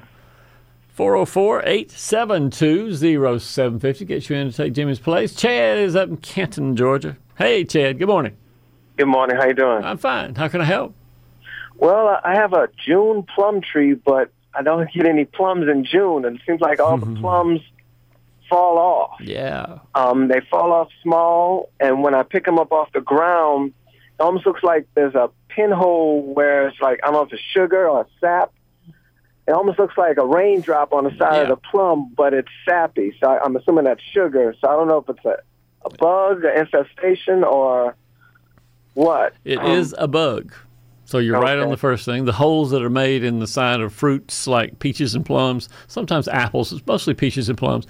404 0.93 1.63
872 1.65 3.39
0750 3.39 4.05
gets 4.05 4.29
you 4.29 4.36
in 4.36 4.49
to 4.49 4.58
take 4.58 4.73
Jimmy's 4.73 4.99
place. 4.99 5.36
Chad 5.36 5.77
is 5.77 5.95
up 5.95 6.10
in 6.10 6.17
Canton, 6.17 6.75
Georgia. 6.75 7.17
Hey, 7.38 7.63
Chad. 7.65 7.99
Good 7.99 8.08
morning. 8.08 8.36
Good 8.97 9.08
morning. 9.08 9.38
How 9.38 9.45
you 9.45 9.53
doing? 9.53 9.84
I'm 9.84 9.97
fine. 9.97 10.36
How 10.36 10.47
can 10.47 10.60
I 10.60 10.65
help? 10.65 10.95
Well, 11.77 12.19
I 12.23 12.34
have 12.34 12.51
a 12.53 12.67
June 12.86 13.23
plum 13.23 13.62
tree, 13.62 13.93
but 13.93 14.32
I 14.53 14.62
don't 14.63 14.91
get 14.91 15.05
any 15.05 15.25
plums 15.25 15.67
in 15.69 15.85
June, 15.85 16.25
and 16.25 16.38
it 16.38 16.41
seems 16.45 16.59
like 16.62 16.79
all 16.79 16.97
the 16.97 17.19
plums 17.19 17.62
fall 18.49 18.77
off. 18.79 19.21
Yeah. 19.21 19.79
Um, 19.93 20.27
they 20.27 20.41
fall 20.49 20.71
off 20.71 20.89
small, 21.03 21.69
and 21.79 22.01
when 22.03 22.15
I 22.15 22.23
pick 22.23 22.45
them 22.45 22.57
up 22.57 22.71
off 22.71 22.91
the 22.93 23.01
ground, 23.01 23.73
it 23.88 24.21
almost 24.21 24.45
looks 24.45 24.63
like 24.63 24.88
there's 24.95 25.15
a 25.15 25.29
pinhole 25.49 26.21
where 26.33 26.67
it's 26.67 26.79
like 26.81 26.99
I 27.03 27.07
don't 27.07 27.13
know 27.13 27.21
if 27.21 27.33
it's 27.33 27.41
sugar 27.53 27.88
or 27.88 28.07
sap. 28.19 28.51
It 29.47 29.51
almost 29.51 29.79
looks 29.79 29.97
like 29.97 30.17
a 30.17 30.25
raindrop 30.25 30.93
on 30.93 31.05
the 31.05 31.12
side 31.12 31.35
Yeah. 31.35 31.41
of 31.41 31.47
the 31.49 31.55
plum, 31.57 32.12
but 32.15 32.33
it's 32.33 32.49
sappy. 32.67 33.15
So 33.19 33.27
I, 33.31 33.43
I'm 33.43 33.55
assuming 33.55 33.85
that's 33.85 34.03
sugar. 34.13 34.53
So 34.62 34.67
I 34.69 34.73
don't 34.73 34.88
know 34.88 34.97
if 34.99 35.09
it's 35.09 35.25
a, 35.25 35.38
a 35.85 35.89
bug, 35.97 36.43
an 36.43 36.57
infestation, 36.57 37.43
or 37.43 37.95
what. 38.93 39.33
It 39.45 39.63
is 39.63 39.93
Um, 39.93 40.03
a 40.03 40.07
bug. 40.07 40.53
So 41.09 41.17
you're 41.17 41.39
right 41.39 41.57
on 41.57 41.71
the 41.71 41.77
first 41.77 42.05
thing. 42.05 42.25
The 42.25 42.33
holes 42.33 42.69
that 42.69 42.83
are 42.83 42.89
made 42.89 43.23
in 43.23 43.39
the 43.39 43.47
side 43.47 43.81
of 43.81 43.91
fruits 43.91 44.45
like 44.45 44.77
peaches 44.77 45.15
and 45.15 45.25
plums, 45.25 45.67
sometimes 45.87 46.27
apples, 46.27 46.71
it's 46.71 46.85
mostly 46.85 47.15
peaches 47.15 47.49
and 47.49 47.57
plums, 47.57 47.87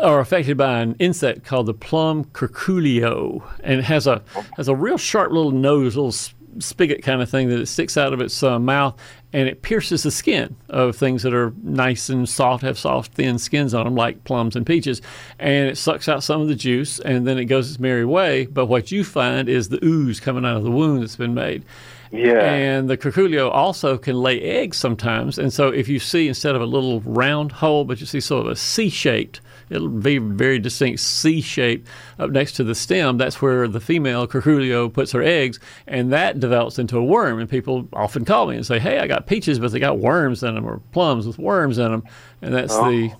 are 0.00 0.18
affected 0.18 0.56
by 0.56 0.80
an 0.80 0.96
insect 0.98 1.44
called 1.44 1.66
the 1.66 1.74
plum 1.74 2.24
curculio, 2.24 3.46
and 3.62 3.80
it 3.80 3.84
has 3.84 4.06
a 4.06 4.22
has 4.56 4.66
a 4.66 4.74
real 4.74 4.96
sharp 4.96 5.30
little 5.30 5.50
nose, 5.50 5.94
little 5.94 6.14
spigot 6.58 7.02
kind 7.02 7.20
of 7.20 7.28
thing 7.28 7.50
that 7.50 7.60
it 7.60 7.66
sticks 7.66 7.98
out 7.98 8.14
of 8.14 8.20
its 8.22 8.42
uh, 8.42 8.58
mouth, 8.58 8.98
and 9.34 9.46
it 9.46 9.60
pierces 9.60 10.02
the 10.02 10.10
skin 10.10 10.56
of 10.70 10.96
things 10.96 11.24
that 11.24 11.34
are 11.34 11.52
nice 11.62 12.08
and 12.08 12.26
soft, 12.26 12.62
have 12.62 12.78
soft, 12.78 13.12
thin 13.12 13.38
skins 13.38 13.74
on 13.74 13.84
them, 13.84 13.94
like 13.94 14.24
plums 14.24 14.56
and 14.56 14.64
peaches, 14.64 15.02
and 15.38 15.68
it 15.68 15.76
sucks 15.76 16.08
out 16.08 16.24
some 16.24 16.40
of 16.40 16.48
the 16.48 16.54
juice, 16.54 16.98
and 16.98 17.26
then 17.26 17.36
it 17.36 17.44
goes 17.44 17.68
its 17.68 17.78
merry 17.78 18.06
way. 18.06 18.46
But 18.46 18.66
what 18.66 18.90
you 18.90 19.04
find 19.04 19.50
is 19.50 19.68
the 19.68 19.84
ooze 19.84 20.18
coming 20.18 20.46
out 20.46 20.56
of 20.56 20.64
the 20.64 20.70
wound 20.70 21.02
that's 21.02 21.16
been 21.16 21.34
made. 21.34 21.62
Yeah. 22.10 22.40
And 22.40 22.88
the 22.88 22.96
curculio 22.96 23.50
also 23.50 23.98
can 23.98 24.16
lay 24.16 24.40
eggs 24.40 24.76
sometimes. 24.76 25.38
And 25.38 25.52
so 25.52 25.68
if 25.68 25.88
you 25.88 25.98
see 25.98 26.28
instead 26.28 26.54
of 26.54 26.62
a 26.62 26.66
little 26.66 27.00
round 27.00 27.52
hole, 27.52 27.84
but 27.84 28.00
you 28.00 28.06
see 28.06 28.20
sort 28.20 28.46
of 28.46 28.52
a 28.52 28.56
C-shaped, 28.56 29.40
it'll 29.70 29.88
be 29.88 30.18
very 30.18 30.58
distinct 30.58 31.00
C-shape 31.00 31.86
up 32.18 32.30
next 32.30 32.52
to 32.52 32.64
the 32.64 32.74
stem. 32.74 33.18
That's 33.18 33.42
where 33.42 33.68
the 33.68 33.80
female 33.80 34.26
curculio 34.26 34.92
puts 34.92 35.12
her 35.12 35.22
eggs, 35.22 35.58
and 35.86 36.12
that 36.12 36.40
develops 36.40 36.78
into 36.78 36.98
a 36.98 37.04
worm. 37.04 37.38
And 37.38 37.48
people 37.48 37.88
often 37.92 38.24
call 38.24 38.46
me 38.46 38.56
and 38.56 38.66
say, 38.66 38.78
"Hey, 38.78 38.98
I 38.98 39.06
got 39.06 39.26
peaches, 39.26 39.58
but 39.58 39.72
they 39.72 39.78
got 39.78 39.98
worms 39.98 40.42
in 40.42 40.54
them, 40.54 40.64
or 40.64 40.80
plums 40.92 41.26
with 41.26 41.38
worms 41.38 41.78
in 41.78 41.90
them," 41.90 42.04
and 42.40 42.54
that's 42.54 42.74
oh. 42.74 42.90
the 42.90 43.12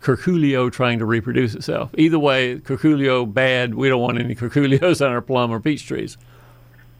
curculio 0.00 0.72
trying 0.72 0.98
to 0.98 1.04
reproduce 1.04 1.54
itself. 1.54 1.90
Either 1.98 2.18
way, 2.18 2.56
curculio 2.56 3.32
bad. 3.32 3.74
We 3.74 3.88
don't 3.88 4.00
want 4.00 4.18
any 4.18 4.34
curculios 4.34 5.00
on 5.04 5.12
our 5.12 5.20
plum 5.20 5.50
or 5.50 5.60
peach 5.60 5.86
trees. 5.86 6.16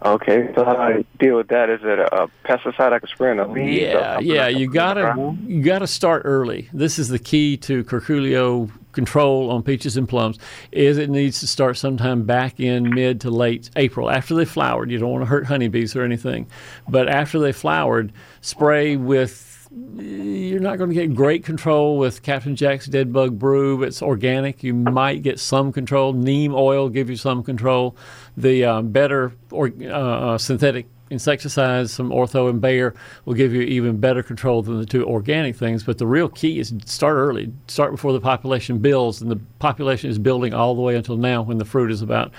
Okay, 0.02 0.52
so 0.54 0.64
how 0.64 0.74
do 0.74 0.80
I 0.80 1.04
deal 1.18 1.36
with 1.36 1.48
that? 1.48 1.70
Is 1.70 1.80
it 1.82 1.98
a, 1.98 2.24
a 2.24 2.28
pesticide 2.44 2.92
I 2.92 2.98
can 2.98 3.08
spray 3.08 3.30
on 3.30 3.38
the 3.38 3.46
leaves? 3.46 3.80
Yeah, 3.80 4.18
yeah, 4.18 4.46
you 4.46 4.54
put 4.56 4.62
in 4.62 4.70
the 4.70 4.74
gotta 4.74 5.36
you 5.46 5.62
gotta 5.62 5.86
start 5.86 6.22
early. 6.26 6.68
This 6.72 6.98
is 6.98 7.08
the 7.08 7.18
key 7.18 7.56
to 7.58 7.82
curculio 7.84 8.70
control 8.92 9.50
on 9.50 9.62
peaches 9.62 9.96
and 9.96 10.08
plums. 10.08 10.38
Is 10.70 10.98
it 10.98 11.08
needs 11.08 11.40
to 11.40 11.46
start 11.46 11.78
sometime 11.78 12.24
back 12.24 12.60
in 12.60 12.94
mid 12.94 13.22
to 13.22 13.30
late 13.30 13.70
April 13.76 14.10
after 14.10 14.34
they 14.34 14.44
flowered. 14.44 14.90
You 14.90 14.98
don't 14.98 15.10
want 15.10 15.22
to 15.22 15.26
hurt 15.26 15.46
honeybees 15.46 15.96
or 15.96 16.02
anything, 16.02 16.46
but 16.88 17.08
after 17.08 17.38
they 17.38 17.52
flowered, 17.52 18.12
spray 18.40 18.96
with. 18.96 19.54
You're 19.70 20.60
not 20.60 20.78
going 20.78 20.90
to 20.90 20.94
get 20.94 21.14
great 21.14 21.44
control 21.44 21.98
with 21.98 22.22
Captain 22.22 22.54
Jack's 22.54 22.86
Dead 22.86 23.12
Bug 23.12 23.38
Brew. 23.38 23.82
It's 23.82 24.00
organic. 24.00 24.62
You 24.62 24.72
might 24.74 25.22
get 25.22 25.40
some 25.40 25.72
control. 25.72 26.12
Neem 26.12 26.54
oil 26.54 26.88
give 26.88 27.10
you 27.10 27.16
some 27.16 27.42
control. 27.42 27.96
The 28.36 28.64
uh, 28.64 28.82
better 28.82 29.32
or, 29.50 29.72
uh, 29.82 29.86
uh, 29.86 30.38
synthetic 30.38 30.86
insecticides, 31.10 31.92
some 31.92 32.10
Ortho 32.10 32.48
and 32.48 32.60
Bayer, 32.60 32.94
will 33.24 33.34
give 33.34 33.52
you 33.52 33.62
even 33.62 33.98
better 33.98 34.22
control 34.22 34.62
than 34.62 34.78
the 34.78 34.86
two 34.86 35.04
organic 35.06 35.56
things. 35.56 35.82
But 35.84 35.98
the 35.98 36.06
real 36.06 36.28
key 36.28 36.58
is 36.60 36.72
start 36.84 37.16
early. 37.16 37.52
Start 37.66 37.90
before 37.92 38.12
the 38.12 38.20
population 38.20 38.78
builds, 38.78 39.20
and 39.20 39.30
the 39.30 39.40
population 39.58 40.10
is 40.10 40.18
building 40.18 40.54
all 40.54 40.74
the 40.74 40.82
way 40.82 40.94
until 40.96 41.16
now, 41.16 41.42
when 41.42 41.58
the 41.58 41.64
fruit 41.64 41.90
is 41.90 42.02
about 42.02 42.32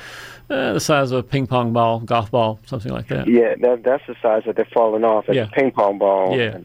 uh, 0.50 0.74
the 0.74 0.80
size 0.80 1.12
of 1.12 1.20
a 1.20 1.24
ping 1.24 1.46
pong 1.48 1.74
ball, 1.74 2.00
golf 2.00 2.32
ball, 2.32 2.60
something 2.66 2.92
like 2.92 3.08
that. 3.10 3.28
Yeah, 3.28 3.56
that, 3.62 3.84
that's 3.84 4.04
the 4.08 4.16
size 4.22 4.44
that 4.46 4.56
they're 4.56 4.68
falling 4.74 5.04
off. 5.04 5.26
It's 5.28 5.36
Yeah. 5.36 5.44
a 5.44 5.50
ping 5.52 5.72
pong 5.72 5.98
ball. 5.98 6.38
Yeah. 6.38 6.60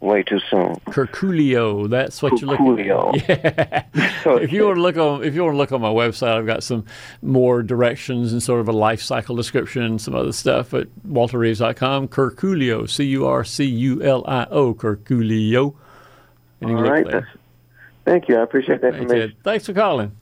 Way 0.00 0.22
too 0.22 0.38
soon. 0.48 0.76
Curculio. 0.86 1.88
That's 1.90 2.22
what 2.22 2.40
you're 2.40 2.50
looking 2.50 2.66
Curculio. 2.66 3.14
Yeah. 3.28 4.36
if 4.36 4.52
you 4.52 4.64
want 4.66 4.76
to 4.76 4.82
look 4.82 4.96
on, 4.96 5.24
if 5.24 5.34
you 5.34 5.42
want 5.42 5.54
to 5.54 5.58
look 5.58 5.72
on 5.72 5.80
my 5.80 5.88
website, 5.88 6.36
I've 6.36 6.46
got 6.46 6.62
some 6.62 6.84
more 7.20 7.64
directions 7.64 8.32
and 8.32 8.40
sort 8.40 8.60
of 8.60 8.68
a 8.68 8.72
life 8.72 9.02
cycle 9.02 9.34
description 9.34 9.82
and 9.82 10.00
some 10.00 10.14
other 10.14 10.30
stuff 10.30 10.72
at 10.72 10.86
walterreeves.com. 11.08 12.08
Curculio, 12.08 12.88
C-U-R-C-U-L-I-O, 12.88 14.74
Curculio. 14.74 15.74
And 16.60 16.70
you 16.70 16.76
All 16.76 16.82
can 16.82 16.84
look 16.84 16.92
right. 16.92 17.04
there. 17.04 17.20
That's, 17.20 17.36
thank 18.04 18.28
you. 18.28 18.36
I 18.36 18.42
appreciate 18.42 18.80
that 18.82 18.94
information. 18.94 19.34
Thanks 19.42 19.66
for 19.66 19.72
calling. 19.72 20.12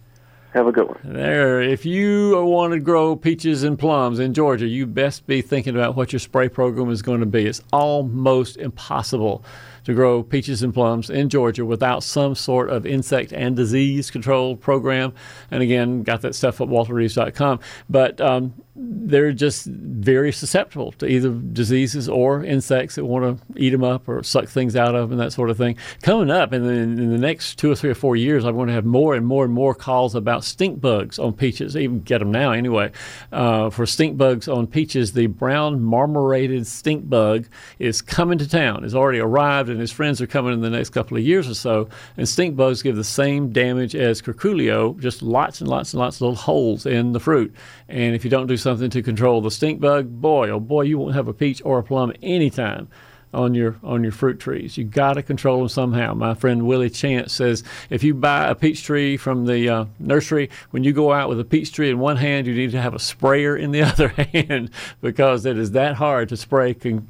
Have 0.57 0.69
a 0.69 0.73
good 0.73 0.89
one. 0.89 0.99
There, 1.05 1.61
if 1.61 1.85
you 1.85 2.43
want 2.43 2.73
to 2.73 2.81
grow 2.81 3.15
peaches 3.15 3.63
and 3.63 3.79
plums 3.79 4.19
in 4.19 4.33
Georgia, 4.33 4.67
you 4.67 4.87
best 4.87 5.27
be 5.27 5.43
thinking 5.43 5.75
about 5.75 5.97
what 5.97 6.15
your 6.15 6.19
spray 6.19 6.49
program 6.49 6.89
is 6.89 7.03
going 7.03 7.21
to 7.21 7.27
be. 7.27 7.45
It's 7.45 7.61
almost 7.75 8.57
impossible 8.57 9.45
to 9.85 9.93
grow 9.93 10.23
peaches 10.23 10.63
and 10.63 10.73
plums 10.73 11.11
in 11.11 11.29
Georgia 11.29 11.67
without 11.67 12.03
some 12.03 12.35
sort 12.35 12.71
of 12.71 12.87
insect 12.87 13.35
and 13.35 13.55
disease 13.55 14.11
control 14.11 14.57
program. 14.57 15.13
And 15.51 15.63
again, 15.63 16.03
got 16.03 16.23
that 16.23 16.35
stuff 16.35 16.59
at 16.63 16.69
walterreeves.com. 16.69 17.61
But 17.91 18.19
um, 18.23 18.55
they're 18.79 19.33
just 19.33 19.67
very 19.67 20.33
susceptible 20.33 20.93
to 20.93 21.07
either 21.07 21.31
diseases 21.31 22.09
or 22.09 22.45
insects 22.45 22.97
that 22.97 23.05
want 23.05 23.25
to 23.25 23.61
eat 23.61 23.71
them 23.71 23.83
up 23.83 24.07
or 24.07 24.23
suck 24.23 24.49
things 24.49 24.77
out 24.77 24.95
of 24.95 25.09
them 25.09 25.13
and 25.13 25.21
that 25.21 25.33
sort 25.33 25.49
of 25.49 25.57
thing. 25.57 25.77
Coming 26.03 26.31
up 26.31 26.53
in 26.53 26.63
the, 26.63 26.73
in 26.73 27.11
the 27.11 27.19
next 27.19 27.59
two 27.59 27.71
or 27.71 27.75
three 27.75 27.91
or 27.91 27.95
four 27.95 28.17
years, 28.17 28.45
I'm 28.45 28.55
going 28.55 28.69
to 28.69 28.75
have 28.75 28.85
more 28.85 29.15
and 29.15 29.27
more 29.27 29.45
and 29.45 29.55
more 29.55 29.75
calls 29.75 30.15
about 30.15 30.45
stink 30.45 30.81
bugs 30.81 31.19
on 31.19 31.33
peaches. 31.33 31.77
Even 31.77 32.01
get 32.01 32.19
them 32.19 32.31
now 32.31 32.53
anyway. 32.53 32.91
Uh, 33.33 33.71
for 33.71 33.87
stink 33.87 34.19
bugs 34.19 34.47
on 34.47 34.67
peaches, 34.67 35.13
the 35.13 35.27
brown 35.27 35.83
marmorated 35.83 36.67
stink 36.67 37.09
bug 37.09 37.47
is 37.79 38.03
coming 38.03 38.39
to 38.39 38.49
town. 38.49 38.85
It's 38.85 38.95
already 38.95 39.21
arrived, 39.21 39.71
and 39.71 39.81
his 39.81 39.93
friends 39.93 40.21
are 40.21 40.27
coming 40.27 40.53
in 40.53 40.61
the 40.61 40.71
next 40.71 40.91
couple 40.91 41.17
of 41.17 41.23
years 41.23 41.49
or 41.49 41.55
so. 41.55 41.89
And 42.19 42.29
stink 42.29 42.57
bugs 42.57 42.83
give 42.83 42.97
the 42.97 43.05
same 43.05 43.53
damage 43.53 43.95
as 43.95 44.21
curculio, 44.21 44.99
just 45.01 45.23
lots 45.23 45.61
and 45.61 45.69
lots 45.69 45.95
and 45.95 46.01
lots 46.01 46.17
of 46.17 46.23
little 46.23 46.37
holes 46.37 46.85
in 46.85 47.13
the 47.13 47.21
fruit. 47.21 47.55
And 47.89 48.15
if 48.15 48.25
you 48.25 48.31
don't 48.31 48.47
do 48.47 48.57
something 48.67 48.91
to 48.91 49.01
control 49.01 49.41
the 49.41 49.51
stink 49.53 49.81
bug, 49.81 50.21
boy, 50.21 50.51
oh 50.51 50.59
boy, 50.59 50.83
you 50.83 50.99
won't 50.99 51.15
have 51.15 51.29
a 51.29 51.33
peach 51.33 51.63
or 51.65 51.79
a 51.79 51.85
plum 51.85 52.13
anytime 52.21 52.89
on 53.33 53.55
your 53.55 53.77
on 53.85 54.03
your 54.03 54.11
fruit 54.11 54.41
trees. 54.41 54.77
You 54.77 54.83
got 54.83 55.13
to 55.13 55.23
control 55.23 55.61
them 55.61 55.69
somehow. 55.69 56.15
My 56.15 56.35
friend 56.35 56.67
Willie 56.67 56.91
Chance 56.91 57.33
says 57.33 57.63
if 57.91 58.03
you 58.03 58.13
buy 58.13 58.49
a 58.49 58.57
peach 58.57 58.83
tree 58.83 59.17
from 59.17 59.47
the 59.47 59.69
uh, 59.69 59.85
nursery, 60.01 60.51
when 60.73 60.83
you 60.83 60.93
go 60.93 61.13
out 61.13 61.29
with 61.29 61.39
a 61.39 61.45
peach 61.45 61.73
tree 61.73 61.91
in 61.91 62.01
one 62.01 62.17
hand, 62.17 62.49
you 62.49 62.55
need 62.55 62.73
to 62.73 62.83
have 62.83 62.93
a 62.93 62.99
sprayer 62.99 63.57
in 63.57 63.71
the 63.71 63.83
other 63.91 64.09
hand 64.09 64.71
because 65.01 65.47
it 65.47 65.57
is 65.57 65.71
that 65.71 65.95
hard 65.95 66.29
to 66.31 66.37
spray 66.37 66.75
con- 66.75 67.09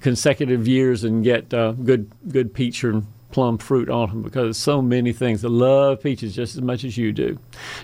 consecutive 0.00 0.66
years 0.66 1.04
and 1.04 1.22
get 1.22 1.52
uh, 1.52 1.72
good 1.72 2.10
good 2.30 2.54
peach 2.54 2.82
or 2.82 3.02
plum 3.30 3.58
fruit 3.58 3.90
on 3.90 4.08
them 4.08 4.22
because 4.22 4.56
so 4.56 4.80
many 4.80 5.12
things 5.12 5.42
that 5.42 5.50
love 5.50 6.02
peaches 6.02 6.34
just 6.34 6.54
as 6.54 6.62
much 6.62 6.82
as 6.82 6.96
you 6.96 7.12
do. 7.12 7.38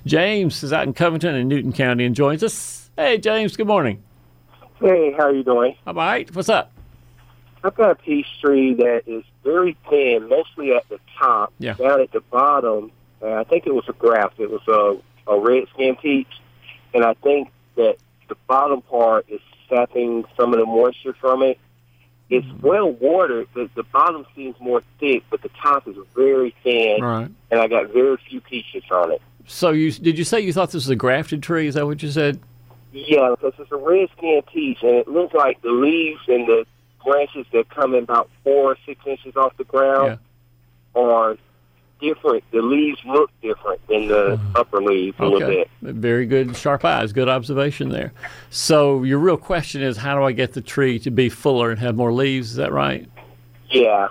James 0.06 0.62
is 0.62 0.72
out 0.72 0.86
in 0.86 0.94
Covington 0.94 1.34
and 1.34 1.50
Newton 1.50 1.72
County 1.74 2.06
and 2.06 2.14
joins 2.14 2.42
us. 2.42 2.89
Hey, 2.96 3.18
James. 3.18 3.56
Good 3.56 3.66
morning. 3.66 4.02
Hey, 4.80 5.12
how 5.16 5.30
you 5.30 5.44
doing? 5.44 5.76
I'm 5.86 5.96
all 5.98 6.04
right. 6.04 6.34
What's 6.34 6.48
up? 6.48 6.72
I've 7.62 7.74
got 7.74 7.90
a 7.90 7.94
peach 7.94 8.26
tree 8.40 8.74
that 8.74 9.02
is 9.06 9.22
very 9.44 9.76
thin, 9.88 10.28
mostly 10.28 10.72
at 10.72 10.88
the 10.88 10.98
top. 11.18 11.52
Yeah. 11.58 11.74
Down 11.74 12.00
at 12.00 12.12
the 12.12 12.20
bottom, 12.20 12.90
uh, 13.22 13.34
I 13.34 13.44
think 13.44 13.66
it 13.66 13.74
was 13.74 13.84
a 13.88 13.92
graft. 13.92 14.40
It 14.40 14.50
was 14.50 14.62
a, 14.68 15.30
a 15.30 15.38
red 15.38 15.64
skin 15.74 15.96
peach, 15.96 16.28
and 16.94 17.04
I 17.04 17.14
think 17.14 17.50
that 17.76 17.96
the 18.28 18.36
bottom 18.48 18.80
part 18.82 19.26
is 19.28 19.40
sapping 19.68 20.24
some 20.36 20.52
of 20.54 20.60
the 20.60 20.66
moisture 20.66 21.14
from 21.20 21.42
it. 21.42 21.58
It's 22.30 22.46
well 22.62 22.92
watered. 22.92 23.48
but 23.54 23.74
the 23.74 23.82
bottom 23.82 24.24
seems 24.36 24.54
more 24.60 24.82
thick, 24.98 25.24
but 25.30 25.42
the 25.42 25.50
top 25.62 25.86
is 25.88 25.96
very 26.14 26.54
thin, 26.62 27.02
right. 27.02 27.30
and 27.50 27.60
I 27.60 27.66
got 27.66 27.92
very 27.92 28.16
few 28.28 28.40
peaches 28.40 28.84
on 28.90 29.12
it. 29.12 29.20
So 29.46 29.70
you 29.70 29.90
did 29.90 30.16
you 30.16 30.24
say 30.24 30.40
you 30.40 30.52
thought 30.52 30.68
this 30.68 30.74
was 30.74 30.88
a 30.88 30.96
grafted 30.96 31.42
tree? 31.42 31.66
Is 31.66 31.74
that 31.74 31.86
what 31.86 32.02
you 32.02 32.10
said? 32.10 32.40
Yeah, 32.92 33.30
because 33.30 33.54
it's 33.58 33.70
a 33.70 33.76
red 33.76 34.08
skin 34.16 34.42
peach, 34.52 34.78
and 34.82 34.96
it 34.96 35.08
looks 35.08 35.34
like 35.34 35.62
the 35.62 35.70
leaves 35.70 36.20
and 36.26 36.46
the 36.46 36.66
branches 37.04 37.46
that 37.52 37.68
come 37.70 37.94
in 37.94 38.04
about 38.04 38.28
four 38.44 38.72
or 38.72 38.76
six 38.84 39.00
inches 39.06 39.36
off 39.36 39.56
the 39.56 39.64
ground 39.64 40.18
are 40.94 41.36
different. 42.00 42.42
The 42.50 42.62
leaves 42.62 42.98
look 43.04 43.30
different 43.42 43.86
than 43.88 44.08
the 44.08 44.32
uh-huh. 44.32 44.60
upper 44.60 44.82
leaves 44.82 45.16
a 45.18 45.24
little 45.24 45.42
Okay. 45.48 45.68
bit. 45.82 45.94
Very 45.94 46.26
good, 46.26 46.56
sharp 46.56 46.84
eyes. 46.84 47.12
Good 47.12 47.28
observation 47.28 47.90
there. 47.90 48.12
So 48.50 49.02
your 49.02 49.18
real 49.18 49.36
question 49.36 49.82
is, 49.82 49.96
how 49.96 50.16
do 50.16 50.24
I 50.24 50.32
get 50.32 50.54
the 50.54 50.62
tree 50.62 50.98
to 51.00 51.10
be 51.10 51.28
fuller 51.28 51.70
and 51.70 51.78
have 51.78 51.96
more 51.96 52.12
leaves? 52.12 52.50
Is 52.50 52.56
that 52.56 52.72
right? 52.72 53.08
Yeah. 53.68 54.08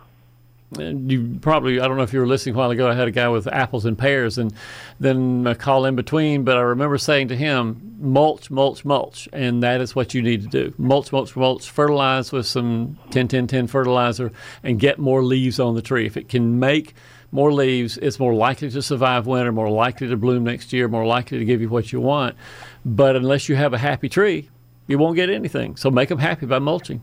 You 0.77 1.39
probably, 1.41 1.79
I 1.79 1.87
don't 1.87 1.97
know 1.97 2.03
if 2.03 2.13
you 2.13 2.19
were 2.19 2.27
listening 2.27 2.53
a 2.53 2.57
while 2.59 2.69
ago, 2.69 2.87
I 2.87 2.93
had 2.93 3.07
a 3.07 3.11
guy 3.11 3.27
with 3.27 3.47
apples 3.47 3.85
and 3.85 3.97
pears 3.97 4.37
and 4.37 4.53
then 4.99 5.47
a 5.47 5.55
call 5.55 5.85
in 5.85 5.95
between, 5.95 6.43
but 6.43 6.57
I 6.57 6.61
remember 6.61 6.99
saying 6.99 7.29
to 7.29 7.35
him, 7.35 7.95
mulch, 7.99 8.51
mulch, 8.51 8.85
mulch. 8.85 9.27
And 9.33 9.63
that 9.63 9.81
is 9.81 9.95
what 9.95 10.13
you 10.13 10.21
need 10.21 10.43
to 10.43 10.47
do. 10.47 10.73
Mulch, 10.77 11.11
mulch, 11.11 11.35
mulch, 11.35 11.67
fertilize 11.67 12.31
with 12.31 12.45
some 12.45 12.99
10 13.09 13.27
10 13.27 13.47
10 13.47 13.65
fertilizer 13.65 14.31
and 14.61 14.79
get 14.79 14.99
more 14.99 15.23
leaves 15.23 15.59
on 15.59 15.73
the 15.73 15.81
tree. 15.81 16.05
If 16.05 16.17
it 16.17 16.29
can 16.29 16.59
make 16.59 16.93
more 17.31 17.51
leaves, 17.51 17.97
it's 17.97 18.19
more 18.19 18.35
likely 18.35 18.69
to 18.69 18.81
survive 18.83 19.25
winter, 19.25 19.51
more 19.51 19.69
likely 19.71 20.07
to 20.07 20.17
bloom 20.17 20.43
next 20.43 20.71
year, 20.71 20.87
more 20.87 21.05
likely 21.05 21.39
to 21.39 21.45
give 21.45 21.61
you 21.61 21.69
what 21.69 21.91
you 21.91 21.99
want. 21.99 22.35
But 22.85 23.15
unless 23.15 23.49
you 23.49 23.55
have 23.55 23.73
a 23.73 23.79
happy 23.79 24.09
tree, 24.09 24.49
you 24.85 24.99
won't 24.99 25.15
get 25.15 25.31
anything. 25.31 25.77
So 25.77 25.89
make 25.89 26.09
them 26.09 26.19
happy 26.19 26.45
by 26.45 26.59
mulching. 26.59 27.01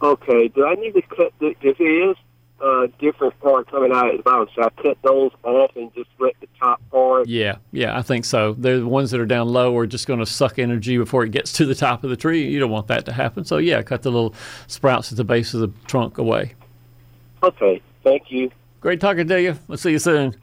Okay. 0.00 0.48
Do 0.48 0.66
I 0.66 0.74
need 0.76 0.92
to 0.92 1.02
cut 1.02 1.32
the, 1.40 1.54
if 1.60 1.80
it 1.80 1.82
is 1.82 2.16
uh, 2.60 2.86
different 2.98 3.38
part 3.40 3.70
coming 3.70 3.92
out 3.92 4.10
at 4.10 4.16
the 4.18 4.22
bottom, 4.22 4.48
should 4.53 4.53
I 4.64 4.82
cut 4.82 4.96
those 5.02 5.30
off 5.42 5.70
and 5.76 5.92
just 5.94 6.08
let 6.18 6.32
the 6.40 6.48
top 6.58 6.80
part? 6.90 7.28
Yeah, 7.28 7.56
yeah, 7.72 7.96
I 7.96 8.02
think 8.02 8.24
so. 8.24 8.54
They're 8.54 8.80
the 8.80 8.88
ones 8.88 9.10
that 9.10 9.20
are 9.20 9.26
down 9.26 9.48
low 9.48 9.76
are 9.76 9.86
just 9.86 10.06
going 10.06 10.20
to 10.20 10.26
suck 10.26 10.58
energy 10.58 10.96
before 10.96 11.24
it 11.24 11.30
gets 11.30 11.52
to 11.54 11.66
the 11.66 11.74
top 11.74 12.02
of 12.02 12.10
the 12.10 12.16
tree. 12.16 12.48
You 12.48 12.60
don't 12.60 12.70
want 12.70 12.86
that 12.86 13.04
to 13.06 13.12
happen. 13.12 13.44
So 13.44 13.58
yeah, 13.58 13.82
cut 13.82 14.02
the 14.02 14.10
little 14.10 14.34
sprouts 14.66 15.12
at 15.12 15.18
the 15.18 15.24
base 15.24 15.52
of 15.54 15.60
the 15.60 15.68
trunk 15.86 16.18
away. 16.18 16.54
Okay. 17.42 17.82
Thank 18.02 18.30
you. 18.30 18.50
Great 18.80 19.00
talking 19.00 19.28
to 19.28 19.40
you. 19.40 19.58
We'll 19.68 19.78
see 19.78 19.92
you 19.92 19.98
soon. 19.98 20.36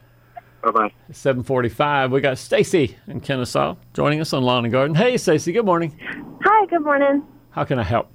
Bye 0.64 0.72
bye. 0.72 0.92
Seven 1.12 1.42
forty-five. 1.42 2.12
We 2.12 2.22
got 2.22 2.38
Stacy 2.38 2.96
in 3.08 3.22
Kennesaw 3.22 3.76
joining 3.94 4.22
us 4.22 4.34
on 4.34 4.44
Lawn 4.44 4.66
and 4.66 4.72
Garden. 4.72 4.96
Hey, 4.96 5.18
Stacy. 5.18 5.52
Good 5.52 5.66
morning. 5.66 6.00
Hi, 6.44 6.66
good 6.68 6.84
morning. 6.84 7.24
How 7.50 7.64
can 7.64 7.80
I 7.80 7.84
help? 7.84 8.10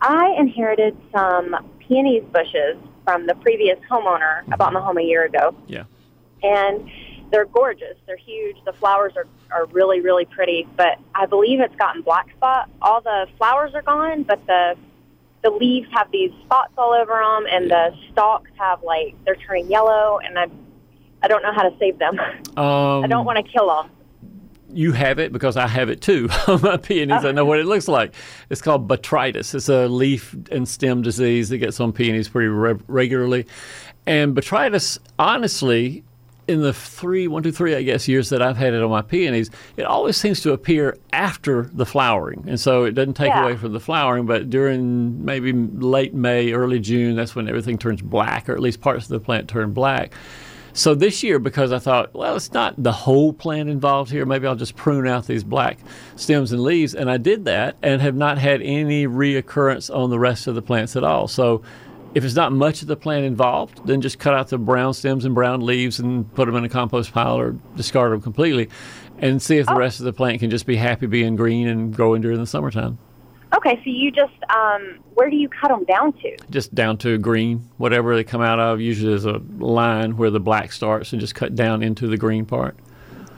I 0.00 0.34
inherited 0.38 0.96
some 1.12 1.54
peonies 1.78 2.24
bushes 2.32 2.76
from 3.04 3.26
the 3.26 3.34
previous 3.36 3.78
homeowner. 3.90 4.42
I 4.50 4.56
bought 4.56 4.72
my 4.72 4.80
home 4.80 4.98
a 4.98 5.02
year 5.02 5.24
ago, 5.24 5.54
Yeah. 5.66 5.84
and 6.42 6.90
they're 7.30 7.44
gorgeous. 7.46 7.96
They're 8.06 8.16
huge. 8.16 8.56
The 8.64 8.72
flowers 8.74 9.12
are, 9.16 9.26
are 9.50 9.66
really, 9.66 10.00
really 10.00 10.24
pretty, 10.24 10.66
but 10.76 10.98
I 11.14 11.26
believe 11.26 11.60
it's 11.60 11.74
gotten 11.76 12.02
black 12.02 12.30
spot. 12.36 12.68
All 12.82 13.00
the 13.00 13.26
flowers 13.38 13.72
are 13.74 13.82
gone, 13.82 14.22
but 14.24 14.44
the 14.46 14.76
the 15.42 15.50
leaves 15.50 15.86
have 15.92 16.10
these 16.10 16.30
spots 16.44 16.72
all 16.78 16.94
over 16.94 17.12
them, 17.12 17.44
and 17.50 17.70
the 17.70 17.94
stalks 18.12 18.50
have 18.56 18.82
like 18.82 19.14
they're 19.26 19.36
turning 19.36 19.70
yellow, 19.70 20.18
and 20.24 20.38
I 20.38 20.46
I 21.22 21.28
don't 21.28 21.42
know 21.42 21.52
how 21.52 21.62
to 21.68 21.76
save 21.78 21.98
them. 21.98 22.18
Um, 22.56 23.02
I 23.02 23.08
don't 23.08 23.24
want 23.24 23.44
to 23.44 23.52
kill 23.52 23.66
them. 23.66 23.90
You 24.74 24.92
have 24.92 25.18
it 25.18 25.32
because 25.32 25.56
I 25.56 25.66
have 25.66 25.88
it 25.90 26.00
too 26.00 26.28
on 26.48 26.60
my 26.62 26.76
peonies. 26.76 27.24
I 27.24 27.32
know 27.32 27.44
what 27.44 27.58
it 27.60 27.66
looks 27.66 27.88
like. 27.88 28.14
It's 28.50 28.60
called 28.62 28.88
botrytis. 28.88 29.54
It's 29.54 29.68
a 29.68 29.88
leaf 29.88 30.34
and 30.50 30.68
stem 30.68 31.02
disease 31.02 31.48
that 31.50 31.58
gets 31.58 31.80
on 31.80 31.92
peonies 31.92 32.28
pretty 32.28 32.48
re- 32.48 32.78
regularly. 32.88 33.46
And 34.06 34.34
botrytis, 34.36 34.98
honestly, 35.18 36.04
in 36.46 36.60
the 36.60 36.74
three, 36.74 37.26
one, 37.26 37.42
two, 37.42 37.50
three, 37.52 37.74
I 37.74 37.82
guess, 37.82 38.06
years 38.06 38.28
that 38.28 38.42
I've 38.42 38.58
had 38.58 38.74
it 38.74 38.82
on 38.82 38.90
my 38.90 39.00
peonies, 39.00 39.50
it 39.78 39.84
always 39.84 40.16
seems 40.18 40.42
to 40.42 40.52
appear 40.52 40.98
after 41.12 41.70
the 41.72 41.86
flowering. 41.86 42.44
And 42.46 42.60
so 42.60 42.84
it 42.84 42.90
doesn't 42.92 43.14
take 43.14 43.28
Yeah. 43.28 43.44
away 43.44 43.56
from 43.56 43.72
the 43.72 43.80
flowering, 43.80 44.26
but 44.26 44.50
during 44.50 45.24
maybe 45.24 45.52
late 45.54 46.12
May, 46.12 46.52
early 46.52 46.80
June, 46.80 47.16
that's 47.16 47.34
when 47.34 47.48
everything 47.48 47.78
turns 47.78 48.02
black, 48.02 48.46
or 48.48 48.52
at 48.52 48.60
least 48.60 48.82
parts 48.82 49.04
of 49.04 49.08
the 49.10 49.20
plant 49.20 49.48
turn 49.48 49.72
black. 49.72 50.12
So 50.76 50.96
this 50.96 51.22
year, 51.22 51.38
because 51.38 51.70
I 51.70 51.78
thought, 51.78 52.12
well, 52.14 52.34
it's 52.34 52.52
not 52.52 52.74
the 52.76 52.90
whole 52.90 53.32
plant 53.32 53.68
involved 53.68 54.10
here, 54.10 54.26
maybe 54.26 54.48
I'll 54.48 54.56
just 54.56 54.74
prune 54.74 55.06
out 55.06 55.28
these 55.28 55.44
black 55.44 55.78
stems 56.16 56.50
and 56.50 56.64
leaves. 56.64 56.96
And 56.96 57.08
I 57.08 57.16
did 57.16 57.44
that 57.44 57.76
and 57.80 58.02
have 58.02 58.16
not 58.16 58.38
had 58.38 58.60
any 58.60 59.06
reoccurrence 59.06 59.94
on 59.94 60.10
the 60.10 60.18
rest 60.18 60.48
of 60.48 60.56
the 60.56 60.62
plants 60.62 60.96
at 60.96 61.04
all. 61.04 61.28
So 61.28 61.62
if 62.12 62.24
it's 62.24 62.34
not 62.34 62.50
much 62.50 62.82
of 62.82 62.88
the 62.88 62.96
plant 62.96 63.24
involved, 63.24 63.86
then 63.86 64.00
just 64.00 64.18
cut 64.18 64.34
out 64.34 64.48
the 64.48 64.58
brown 64.58 64.94
stems 64.94 65.24
and 65.24 65.32
brown 65.32 65.64
leaves 65.64 66.00
and 66.00 66.32
put 66.34 66.46
them 66.46 66.56
in 66.56 66.64
a 66.64 66.68
compost 66.68 67.12
pile 67.12 67.38
or 67.38 67.52
discard 67.76 68.10
them 68.10 68.20
completely 68.20 68.68
and 69.18 69.40
see 69.40 69.58
if 69.58 69.66
the 69.66 69.74
oh. 69.74 69.78
rest 69.78 70.00
of 70.00 70.06
the 70.06 70.12
plant 70.12 70.40
can 70.40 70.50
just 70.50 70.66
be 70.66 70.74
happy 70.74 71.06
being 71.06 71.36
green 71.36 71.68
and 71.68 71.94
growing 71.94 72.20
during 72.20 72.40
the 72.40 72.48
summertime. 72.48 72.98
Okay, 73.56 73.76
so 73.76 73.82
you 73.90 74.10
just 74.10 74.32
um, 74.54 74.98
where 75.14 75.30
do 75.30 75.36
you 75.36 75.48
cut 75.48 75.68
them 75.68 75.84
down 75.84 76.12
to? 76.14 76.36
Just 76.50 76.74
down 76.74 76.98
to 76.98 77.18
green, 77.18 77.68
whatever 77.76 78.14
they 78.16 78.24
come 78.24 78.42
out 78.42 78.58
of. 78.58 78.80
Usually 78.80 79.10
there's 79.10 79.24
a 79.26 79.40
line 79.58 80.16
where 80.16 80.30
the 80.30 80.40
black 80.40 80.72
starts 80.72 81.12
and 81.12 81.20
just 81.20 81.34
cut 81.34 81.54
down 81.54 81.82
into 81.82 82.06
the 82.08 82.16
green 82.16 82.46
part. 82.46 82.76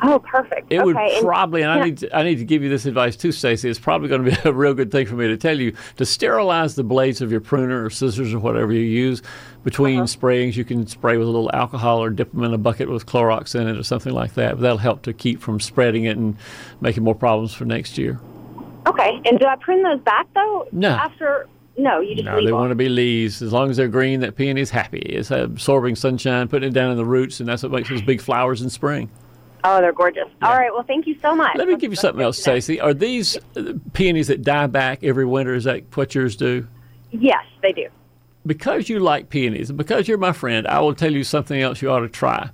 Oh, 0.02 0.18
perfect. 0.18 0.70
It 0.70 0.80
okay. 0.80 0.84
would 0.84 1.22
probably, 1.24 1.62
and 1.62 1.70
I 1.70 1.82
need 1.82 1.98
to, 1.98 2.14
I 2.14 2.22
need 2.22 2.36
to 2.36 2.44
give 2.44 2.62
you 2.62 2.68
this 2.68 2.84
advice 2.84 3.16
too, 3.16 3.32
Stacy. 3.32 3.70
It's 3.70 3.78
probably 3.78 4.08
going 4.08 4.24
to 4.26 4.30
be 4.30 4.36
a 4.48 4.52
real 4.52 4.74
good 4.74 4.90
thing 4.92 5.06
for 5.06 5.14
me 5.14 5.26
to 5.28 5.38
tell 5.38 5.58
you 5.58 5.74
to 5.96 6.04
sterilize 6.04 6.74
the 6.74 6.84
blades 6.84 7.22
of 7.22 7.30
your 7.32 7.40
pruner 7.40 7.82
or 7.82 7.88
scissors 7.88 8.34
or 8.34 8.38
whatever 8.38 8.72
you 8.74 8.80
use. 8.80 9.22
Between 9.64 10.00
Uh-huh. 10.00 10.06
sprayings, 10.06 10.54
you 10.56 10.64
can 10.64 10.86
spray 10.86 11.16
with 11.16 11.26
a 11.26 11.30
little 11.30 11.50
alcohol 11.54 12.02
or 12.02 12.10
dip 12.10 12.30
them 12.32 12.44
in 12.44 12.52
a 12.52 12.58
bucket 12.58 12.90
with 12.90 13.06
Clorox 13.06 13.58
in 13.58 13.66
it 13.68 13.78
or 13.78 13.82
something 13.82 14.12
like 14.12 14.34
that. 14.34 14.56
But 14.56 14.60
that'll 14.60 14.78
help 14.78 15.00
to 15.02 15.14
keep 15.14 15.40
from 15.40 15.60
spreading 15.60 16.04
it 16.04 16.18
and 16.18 16.36
making 16.82 17.02
more 17.02 17.14
problems 17.14 17.54
for 17.54 17.64
next 17.64 17.96
year. 17.96 18.20
Okay, 18.98 19.20
and 19.26 19.38
do 19.38 19.46
I 19.46 19.56
prune 19.56 19.82
those 19.82 20.00
back 20.00 20.26
though? 20.34 20.68
No. 20.72 20.90
After 20.90 21.46
no, 21.78 22.00
you 22.00 22.14
just 22.14 22.24
No, 22.24 22.36
they 22.36 22.46
them. 22.46 22.54
want 22.54 22.70
to 22.70 22.74
be 22.74 22.88
leaves. 22.88 23.42
As 23.42 23.52
long 23.52 23.68
as 23.70 23.76
they're 23.76 23.88
green, 23.88 24.20
that 24.20 24.34
peony's 24.36 24.70
happy. 24.70 24.98
It's 25.00 25.30
absorbing 25.30 25.94
sunshine, 25.96 26.48
putting 26.48 26.70
it 26.70 26.72
down 26.72 26.90
in 26.90 26.96
the 26.96 27.04
roots, 27.04 27.38
and 27.40 27.48
that's 27.48 27.62
what 27.62 27.72
makes 27.72 27.90
those 27.90 28.00
big 28.02 28.20
flowers 28.22 28.62
in 28.62 28.70
spring. 28.70 29.10
Oh, 29.64 29.80
they're 29.80 29.92
gorgeous. 29.92 30.28
All 30.42 30.54
right. 30.56 30.72
Well, 30.72 30.84
thank 30.84 31.06
you 31.06 31.16
so 31.20 31.34
much. 31.34 31.56
Let 31.56 31.68
me 31.68 31.76
give 31.76 31.90
you 31.92 31.96
something 31.96 32.22
else, 32.22 32.38
Stacy. 32.40 32.80
Are 32.80 32.94
these 32.94 33.36
uh, 33.56 33.72
peonies 33.92 34.28
that 34.28 34.42
die 34.42 34.68
back 34.68 35.02
every 35.04 35.26
winter? 35.26 35.54
Is 35.54 35.64
that 35.64 35.82
what 35.96 36.14
yours 36.14 36.36
do? 36.36 36.66
Yes, 37.10 37.44
they 37.62 37.72
do. 37.72 37.88
Because 38.46 38.88
you 38.88 39.00
like 39.00 39.28
peonies, 39.28 39.68
and 39.70 39.76
because 39.76 40.06
you're 40.08 40.18
my 40.18 40.32
friend, 40.32 40.66
I 40.68 40.80
will 40.80 40.94
tell 40.94 41.12
you 41.12 41.24
something 41.24 41.60
else 41.60 41.82
you 41.82 41.90
ought 41.90 42.00
to 42.00 42.08
try. 42.08 42.48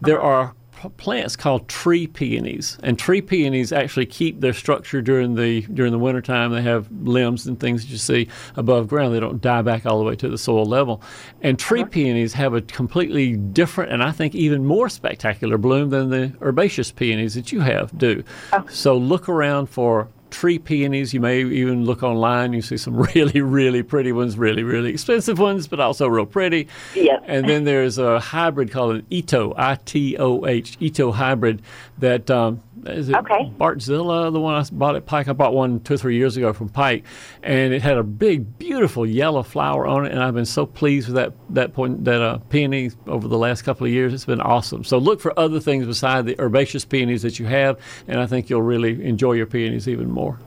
There 0.00 0.20
are 0.20 0.54
plants 0.96 1.36
called 1.36 1.68
tree 1.68 2.06
peonies, 2.06 2.78
and 2.82 2.98
tree 2.98 3.20
peonies 3.20 3.72
actually 3.72 4.06
keep 4.06 4.40
their 4.40 4.52
structure 4.52 5.02
during 5.02 5.34
the 5.34 5.62
during 5.62 5.92
the 5.92 5.98
wintertime. 5.98 6.52
They 6.52 6.62
have 6.62 6.90
limbs 6.90 7.46
and 7.46 7.58
things 7.58 7.82
that 7.82 7.90
you 7.90 7.98
see 7.98 8.28
above 8.56 8.88
ground. 8.88 9.14
They 9.14 9.20
don't 9.20 9.40
die 9.40 9.62
back 9.62 9.86
all 9.86 9.98
the 9.98 10.04
way 10.04 10.16
to 10.16 10.28
the 10.28 10.38
soil 10.38 10.64
level. 10.64 11.02
And 11.40 11.58
tree 11.58 11.84
peonies 11.84 12.32
have 12.34 12.54
a 12.54 12.60
completely 12.60 13.36
different 13.36 13.92
and 13.92 14.02
I 14.02 14.12
think 14.12 14.34
even 14.34 14.64
more 14.64 14.88
spectacular 14.88 15.58
bloom 15.58 15.90
than 15.90 16.10
the 16.10 16.32
herbaceous 16.40 16.92
peonies 16.92 17.34
that 17.34 17.52
you 17.52 17.60
have 17.60 17.96
do. 17.96 18.22
Oh. 18.52 18.64
So 18.68 18.96
look 18.96 19.28
around 19.28 19.66
for 19.66 20.08
tree 20.30 20.58
peonies. 20.58 21.12
You 21.14 21.20
may 21.20 21.40
even 21.40 21.84
look 21.84 22.02
online. 22.02 22.52
You 22.52 22.62
see 22.62 22.76
some 22.76 22.96
really, 23.14 23.40
really 23.40 23.82
pretty 23.82 24.12
ones, 24.12 24.36
really, 24.38 24.62
really 24.62 24.90
expensive 24.90 25.38
ones, 25.38 25.66
but 25.66 25.80
also 25.80 26.06
real 26.06 26.26
pretty. 26.26 26.68
Yes. 26.94 27.22
And 27.26 27.48
then 27.48 27.64
there's 27.64 27.98
a 27.98 28.20
hybrid 28.20 28.70
called 28.70 28.96
an 28.96 29.02
Itoh, 29.10 29.54
I 29.56 29.76
T 29.84 30.16
O 30.18 30.46
H, 30.46 30.78
Itoh 30.80 31.14
hybrid 31.14 31.62
that 31.98 32.30
um, 32.30 32.62
is 32.90 33.08
it 33.08 33.16
Okay. 33.16 33.50
Bartzella, 33.58 34.32
the 34.32 34.40
one 34.40 34.54
I 34.54 34.64
bought 34.72 34.96
at 34.96 35.06
Pike. 35.06 35.28
I 35.28 35.32
bought 35.32 35.54
one 35.54 35.80
two 35.80 35.94
or 35.94 35.96
three 35.96 36.16
years 36.16 36.36
ago 36.36 36.52
from 36.52 36.68
Pike, 36.68 37.04
and 37.42 37.72
it 37.72 37.82
had 37.82 37.96
a 37.96 38.02
big, 38.02 38.58
beautiful 38.58 39.06
yellow 39.06 39.42
flower 39.42 39.86
on 39.86 40.06
it. 40.06 40.12
And 40.12 40.22
I've 40.22 40.34
been 40.34 40.44
so 40.46 40.66
pleased 40.66 41.08
with 41.08 41.16
that 41.16 41.32
that 41.50 41.72
point 41.74 42.04
that 42.04 42.20
uh, 42.22 42.38
peony 42.50 42.90
over 43.06 43.28
the 43.28 43.38
last 43.38 43.62
couple 43.62 43.86
of 43.86 43.92
years. 43.92 44.12
It's 44.14 44.24
been 44.24 44.40
awesome. 44.40 44.84
So 44.84 44.98
look 44.98 45.20
for 45.20 45.38
other 45.38 45.60
things 45.60 45.86
beside 45.86 46.26
the 46.26 46.36
herbaceous 46.40 46.84
peonies 46.84 47.22
that 47.22 47.38
you 47.38 47.46
have, 47.46 47.78
and 48.06 48.20
I 48.20 48.26
think 48.26 48.48
you'll 48.50 48.62
really 48.62 49.04
enjoy 49.04 49.32
your 49.32 49.46
peonies 49.46 49.88
even 49.88 50.10
more. 50.10 50.38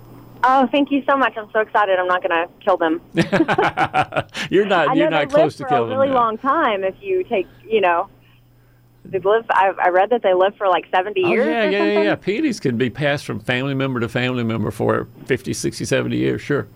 Oh, 0.44 0.68
thank 0.72 0.90
you 0.90 1.04
so 1.08 1.16
much. 1.16 1.38
I'm 1.38 1.48
so 1.54 1.60
excited. 1.60 2.00
I'm 2.00 2.08
not 2.08 2.24
going 2.28 2.32
to 2.32 2.52
kill 2.66 2.76
them. 2.76 3.00
You're 4.50 4.66
not 4.66 4.90
I 4.90 4.94
you're 4.96 5.10
not 5.10 5.30
close 5.30 5.56
to 5.58 5.64
live 5.64 5.70
for 5.70 5.76
a 5.76 5.78
killing 5.78 5.90
really 5.92 6.08
them. 6.08 6.16
now. 6.16 6.22
long 6.22 6.38
time. 6.40 6.84
If 6.84 6.96
you 7.00 7.24
take, 7.24 7.48
you 7.64 7.80
know, 7.80 8.10
they 9.06 9.20
live. 9.20 9.46
I, 9.50 9.74
I 9.82 9.90
read 9.90 10.10
that 10.12 10.22
they 10.24 10.34
live 10.34 10.56
for 10.58 10.68
like 10.68 10.86
70 10.94 11.24
Oh, 11.24 11.28
years. 11.30 11.46
yeah, 11.48 11.64
yeah, 11.70 11.80
something. 11.80 12.04
yeah. 12.04 12.16
Peonies 12.16 12.60
can 12.60 12.78
be 12.78 12.90
passed 12.90 13.26
from 13.26 13.40
family 13.40 13.74
member 13.74 14.00
to 14.00 14.08
family 14.10 14.44
member 14.44 14.72
for 14.72 15.08
50, 15.26 15.54
60, 15.54 15.86
70 15.86 16.18
years, 16.18 16.42
sure. 16.42 16.68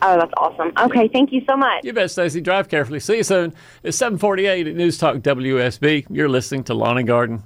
Oh, 0.00 0.16
that's 0.16 0.32
awesome. 0.36 0.72
Okay, 0.78 1.08
thank 1.08 1.32
you 1.32 1.42
so 1.44 1.56
much. 1.56 1.82
You 1.84 1.92
bet, 1.92 2.10
Stacy. 2.10 2.40
Drive 2.40 2.68
carefully. 2.68 3.00
See 3.00 3.16
you 3.16 3.24
soon. 3.24 3.52
It's 3.82 3.96
748 3.98 4.68
at 4.68 4.74
News 4.76 4.96
Talk 4.96 5.16
WSB. 5.16 6.06
You're 6.08 6.28
listening 6.28 6.62
to 6.64 6.74
Lawn 6.74 6.98
and 6.98 7.06
Garden. 7.06 7.42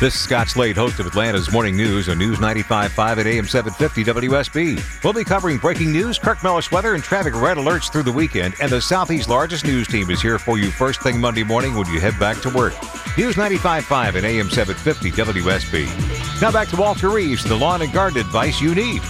This 0.00 0.14
is 0.14 0.20
Scott 0.22 0.48
Slade, 0.48 0.78
host 0.78 0.98
of 0.98 1.06
Atlanta's 1.06 1.52
Morning 1.52 1.76
News 1.76 2.08
on 2.08 2.16
News 2.16 2.38
95.5 2.38 3.18
at 3.18 3.26
AM 3.26 3.46
750 3.46 4.28
WSB. 4.28 5.04
We'll 5.04 5.12
be 5.12 5.24
covering 5.24 5.58
breaking 5.58 5.92
news, 5.92 6.18
Kirk 6.18 6.42
Mellish 6.42 6.72
weather, 6.72 6.94
and 6.94 7.04
traffic 7.04 7.34
red 7.34 7.58
alerts 7.58 7.92
through 7.92 8.04
the 8.04 8.12
weekend. 8.12 8.54
And 8.62 8.72
the 8.72 8.80
Southeast's 8.80 9.28
largest 9.28 9.66
news 9.66 9.86
team 9.88 10.10
is 10.10 10.22
here 10.22 10.38
for 10.38 10.56
you 10.56 10.70
first 10.70 11.02
thing 11.02 11.20
Monday 11.20 11.42
morning 11.42 11.74
when 11.74 11.86
you 11.92 12.00
head 12.00 12.18
back 12.18 12.40
to 12.40 12.48
work. 12.48 12.72
News 13.18 13.34
95.5 13.34 14.14
at 14.14 14.24
AM 14.24 14.48
750 14.48 15.10
WSB. 15.10 16.40
Now 16.40 16.50
back 16.50 16.68
to 16.68 16.76
Walter 16.76 17.10
Reeves, 17.10 17.44
the 17.44 17.54
lawn 17.54 17.82
and 17.82 17.92
garden 17.92 18.20
advice 18.20 18.58
you 18.58 18.74
need. 18.74 19.02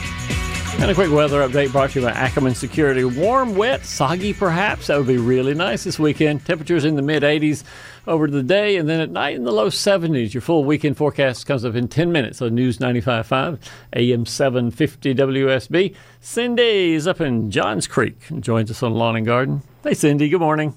And 0.81 0.91
a 0.91 0.95
quick 0.95 1.11
weather 1.11 1.47
update 1.47 1.73
brought 1.73 1.91
to 1.91 2.01
you 2.01 2.07
by 2.07 2.13
Ackerman 2.13 2.55
Security. 2.55 3.05
Warm, 3.05 3.55
wet, 3.55 3.85
soggy 3.85 4.33
perhaps. 4.33 4.87
That 4.87 4.97
would 4.97 5.09
be 5.09 5.19
really 5.19 5.53
nice 5.53 5.85
this 5.85 5.99
weekend. 5.99 6.47
Temperatures 6.47 6.87
in 6.87 6.97
the 6.97 7.03
mid 7.03 7.23
80s 7.23 7.65
over 8.07 8.29
the 8.29 8.43
day, 8.43 8.77
and 8.77 8.89
then 8.89 9.01
at 9.01 9.11
night 9.11 9.37
in 9.37 9.45
the 9.45 9.53
low 9.53 9.69
70s. 9.69 10.33
Your 10.35 10.41
full 10.41 10.65
weekend 10.65 10.97
forecast 10.97 11.47
comes 11.47 11.65
up 11.65 11.75
in 11.75 11.89
10 11.89 12.11
minutes 12.13 12.41
on 12.43 12.55
News 12.55 12.79
95.5, 12.79 13.59
AM 13.95 14.27
750 14.27 15.15
WSB. 15.15 15.95
Cindy 16.21 16.95
is 16.95 17.07
up 17.07 17.21
in 17.21 17.51
Johns 17.51 17.87
Creek 17.87 18.29
and 18.31 18.43
joins 18.43 18.71
us 18.71 18.83
on 18.83 18.95
Lawn 18.95 19.17
and 19.17 19.27
Garden. 19.27 19.63
Hey, 19.85 19.95
Cindy, 19.95 20.29
good 20.29 20.41
morning. 20.41 20.75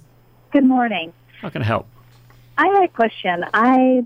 Good 0.51 0.65
morning. 0.65 1.13
How 1.41 1.49
can 1.49 1.61
I 1.61 1.65
help? 1.65 1.87
I 2.57 2.67
had 2.67 2.83
a 2.83 2.87
question. 2.87 3.43
I 3.53 4.05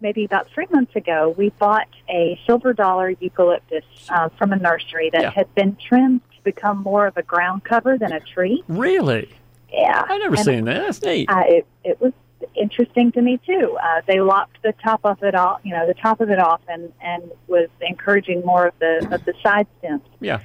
maybe 0.00 0.24
about 0.24 0.48
three 0.50 0.66
months 0.72 0.96
ago 0.96 1.32
we 1.38 1.50
bought 1.50 1.86
a 2.08 2.40
silver 2.46 2.72
dollar 2.72 3.10
eucalyptus 3.20 3.84
uh, 4.08 4.28
from 4.30 4.52
a 4.52 4.56
nursery 4.56 5.08
that 5.12 5.22
Yeah. 5.22 5.30
had 5.30 5.54
been 5.54 5.76
trimmed 5.76 6.20
to 6.36 6.42
become 6.42 6.78
more 6.78 7.06
of 7.06 7.16
a 7.16 7.22
ground 7.22 7.62
cover 7.62 7.96
than 7.96 8.12
a 8.12 8.18
tree. 8.18 8.64
Really? 8.66 9.28
Yeah, 9.72 10.02
I've 10.08 10.18
never 10.20 10.34
And, 10.34 10.44
seen 10.44 10.64
that. 10.64 10.80
That's 10.86 11.02
neat. 11.02 11.28
Uh, 11.30 11.42
it 11.46 11.66
it 11.84 12.00
was 12.00 12.12
interesting 12.56 13.12
to 13.12 13.22
me 13.22 13.40
too. 13.46 13.76
Uh, 13.82 14.02
they 14.06 14.20
lopped 14.20 14.62
the 14.62 14.72
top 14.82 15.00
of 15.04 15.22
it 15.22 15.34
off, 15.34 15.60
you 15.62 15.72
know, 15.72 15.86
the 15.86 15.94
top 15.94 16.20
of 16.20 16.30
it 16.30 16.38
off, 16.38 16.60
and 16.68 16.92
and 17.00 17.30
was 17.46 17.68
encouraging 17.80 18.44
more 18.44 18.66
of 18.68 18.74
the 18.78 19.08
of 19.10 19.24
the 19.24 19.34
side 19.42 19.66
stems. 19.78 20.02
Yeah. 20.20 20.40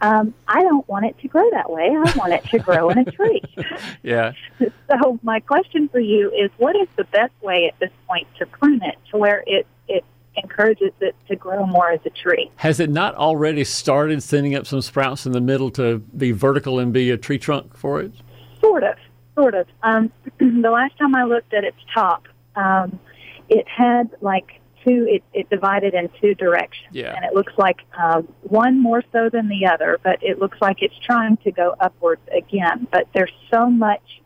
Um, 0.00 0.32
I 0.46 0.62
don't 0.62 0.88
want 0.88 1.06
it 1.06 1.18
to 1.20 1.28
grow 1.28 1.50
that 1.50 1.70
way. 1.70 1.88
I 1.88 2.12
want 2.16 2.32
it 2.32 2.44
to 2.50 2.58
grow 2.60 2.88
in 2.90 2.98
a 2.98 3.04
tree. 3.04 3.42
Yeah. 4.02 4.32
So 4.88 5.18
my 5.22 5.40
question 5.40 5.88
for 5.90 6.00
you 6.00 6.30
is, 6.30 6.50
what 6.56 6.74
is 6.74 6.88
the 6.96 7.04
best 7.04 7.32
way 7.42 7.66
at 7.66 7.78
this 7.78 7.90
point 8.08 8.26
to 8.38 8.46
prune 8.46 8.82
it 8.82 8.96
to 9.10 9.18
where 9.18 9.44
it 9.46 9.66
it 9.86 10.02
encourages 10.34 10.92
it 11.00 11.14
to 11.28 11.36
grow 11.36 11.66
more 11.66 11.90
as 11.90 12.00
a 12.06 12.10
tree? 12.10 12.50
Has 12.56 12.80
it 12.80 12.88
not 12.88 13.14
already 13.16 13.64
started 13.64 14.22
sending 14.22 14.54
up 14.54 14.66
some 14.66 14.80
sprouts 14.80 15.26
in 15.26 15.32
the 15.32 15.40
middle 15.40 15.70
to 15.72 15.98
be 15.98 16.32
vertical 16.32 16.78
and 16.78 16.92
be 16.92 17.10
a 17.10 17.18
tree 17.18 17.38
trunk 17.38 17.76
for 17.76 18.00
it? 18.00 18.12
Sort 18.60 18.82
of, 18.82 18.96
sort 19.38 19.54
of. 19.54 19.66
Um, 19.82 20.12
the 20.38 20.70
last 20.70 20.98
time 20.98 21.14
I 21.14 21.24
looked 21.24 21.54
at 21.54 21.64
its 21.64 21.78
top, 21.94 22.26
um, 22.56 22.98
it 23.48 23.66
had 23.68 24.10
like 24.20 24.60
two. 24.84 25.06
It, 25.08 25.22
it 25.32 25.48
divided 25.48 25.94
in 25.94 26.10
two 26.20 26.34
directions, 26.34 26.88
Yeah. 26.92 27.14
and 27.14 27.24
it 27.24 27.34
looks 27.34 27.52
like 27.56 27.78
um, 27.96 28.28
one 28.42 28.80
more 28.82 29.02
so 29.12 29.28
than 29.30 29.48
the 29.48 29.66
other. 29.66 29.98
But 30.02 30.22
it 30.22 30.38
looks 30.38 30.58
like 30.60 30.82
it's 30.82 30.98
trying 30.98 31.36
to 31.38 31.52
go 31.52 31.74
upwards 31.80 32.22
again. 32.36 32.86
But 32.90 33.08
there's 33.14 33.32
so 33.50 33.70
much, 33.70 34.20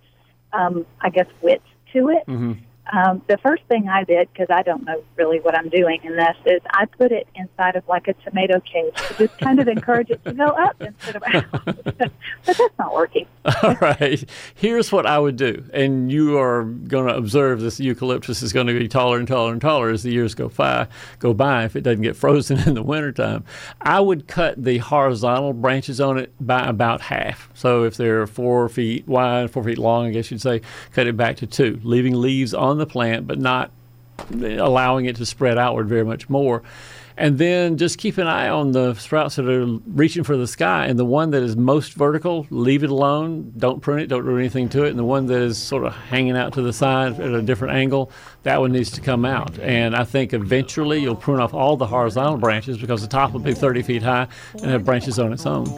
um, 0.53 0.87
I 1.01 1.11
guess, 1.11 1.29
width 1.41 1.65
to 1.93 2.09
it. 2.09 2.25
Mm-hmm. 2.27 2.53
Um, 2.91 3.23
the 3.29 3.39
first 3.39 3.63
thing 3.65 3.89
I 3.89 4.03
did, 4.05 4.29
because 4.33 4.49
I 4.51 4.63
don't 4.63 4.85
know 4.85 5.03
really 5.17 5.39
what 5.41 5.57
I'm 5.57 5.69
doing 5.69 6.01
in 6.03 6.17
this, 6.17 6.37
is 6.47 6.61
I 6.71 6.87
put 6.87 7.13
it 7.13 7.29
inside 7.35 7.77
of 7.77 7.87
like 7.87 8.09
a 8.09 8.15
tomato 8.15 8.61
cage 8.61 8.95
to 8.95 9.15
just 9.15 9.39
kind 9.39 9.61
of 9.61 9.69
encourage 9.69 10.11
it 10.11 10.25
to 10.25 10.33
go 10.33 10.47
up 10.47 10.81
instead 10.81 11.17
of 11.17 11.23
out. 11.27 11.65
but 11.65 12.13
that's 12.45 12.79
not 12.79 12.93
working. 12.93 13.27
All 13.63 13.77
right. 13.81 14.25
Here's 14.55 14.91
what 14.91 15.07
I 15.07 15.19
would 15.19 15.37
do, 15.37 15.65
and 15.73 16.11
you 16.11 16.39
are 16.39 16.65
going 16.65 17.07
to 17.07 17.15
observe 17.15 17.61
this 17.61 17.79
eucalyptus 17.79 18.43
is 18.43 18.53
going 18.53 18.67
to 18.67 18.79
be 18.79 18.89
taller 18.89 19.19
and 19.19 19.29
taller 19.29 19.53
and 19.53 19.61
taller 19.61 19.91
as 19.91 20.03
the 20.03 20.11
years 20.11 20.35
go 20.35 20.49
by. 20.49 20.89
Go 21.21 21.33
by 21.33 21.65
if 21.65 21.77
it 21.77 21.83
doesn't 21.83 22.03
get 22.03 22.17
frozen 22.17 22.59
in 22.67 22.75
the 22.75 22.83
wintertime. 22.83 23.45
I 23.81 24.01
would 24.01 24.27
cut 24.27 24.63
the 24.63 24.79
horizontal 24.79 25.53
branches 25.53 26.01
on 26.01 26.19
it 26.19 26.33
by 26.41 26.67
about 26.67 27.01
half. 27.01 27.49
So 27.55 27.85
if 27.85 27.97
they're 27.97 28.27
four 28.27 28.69
feet 28.69 29.07
wide, 29.07 29.51
four 29.51 29.63
feet 29.63 29.79
long, 29.79 30.07
I 30.07 30.11
guess 30.11 30.31
you'd 30.31 30.41
say, 30.41 30.63
cut 30.93 31.07
it 31.07 31.17
back 31.17 31.37
to 31.37 31.47
two, 31.47 31.81
leaving 31.85 32.21
leaves 32.21 32.55
on 32.55 32.72
on 32.73 32.79
the 32.79 32.87
plant, 32.87 33.29
but 33.29 33.39
not 33.39 33.71
allowing 34.41 35.07
it 35.07 35.17
to 35.17 35.27
spread 35.27 35.59
outward 35.59 35.89
very 35.89 36.05
much 36.05 36.29
more. 36.29 36.63
And 37.15 37.37
then 37.37 37.77
just 37.77 37.99
keep 37.99 38.17
an 38.17 38.27
eye 38.27 38.49
on 38.49 38.73
the 38.73 38.95
sprouts 38.95 39.37
that 39.37 39.47
are 39.47 39.67
reaching 39.67 40.25
for 40.25 40.37
the 40.37 40.47
sky. 40.47 40.87
And 40.87 40.99
the 40.99 41.05
one 41.05 41.31
that 41.33 41.43
is 41.43 41.57
most 41.57 41.93
vertical, 41.93 42.47
leave 42.49 42.83
it 42.83 42.91
alone. 42.91 43.53
Don't 43.59 43.81
prune 43.81 44.01
it, 44.01 44.07
don't 44.07 44.25
do 44.25 44.39
anything 44.39 44.71
to 44.71 44.85
it. 44.85 44.91
And 44.91 44.99
the 44.99 45.05
one 45.05 45.27
that 45.27 45.43
is 45.43 45.59
sort 45.59 45.85
of 45.85 45.95
hanging 45.95 46.39
out 46.39 46.55
to 46.55 46.63
the 46.63 46.73
side 46.73 47.21
at 47.21 47.35
a 47.35 47.43
different 47.43 47.75
angle, 47.75 48.11
that 48.45 48.61
one 48.61 48.73
needs 48.73 48.91
to 48.93 49.03
come 49.03 49.27
out. 49.27 49.59
And 49.59 49.95
I 49.95 50.05
think 50.05 50.33
eventually 50.33 51.01
you'll 51.01 51.15
prune 51.15 51.39
off 51.39 51.53
all 51.53 51.77
the 51.77 51.87
horizontal 51.87 52.39
branches 52.39 52.79
because 52.79 53.03
the 53.03 53.09
top 53.09 53.33
will 53.33 53.41
be 53.41 53.53
30 53.53 53.83
feet 53.83 54.03
high 54.03 54.27
and 54.55 54.71
have 54.71 54.85
branches 54.85 55.19
on 55.19 55.35
its 55.35 55.45
own. 55.45 55.69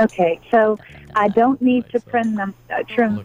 Okay, 0.00 0.40
so 0.50 0.78
I 1.18 1.26
don't 1.28 1.60
need 1.60 1.88
to 1.90 1.98
prune 1.98 2.36
them, 2.36 2.54
uh, 2.70 2.84
trim, 2.88 3.24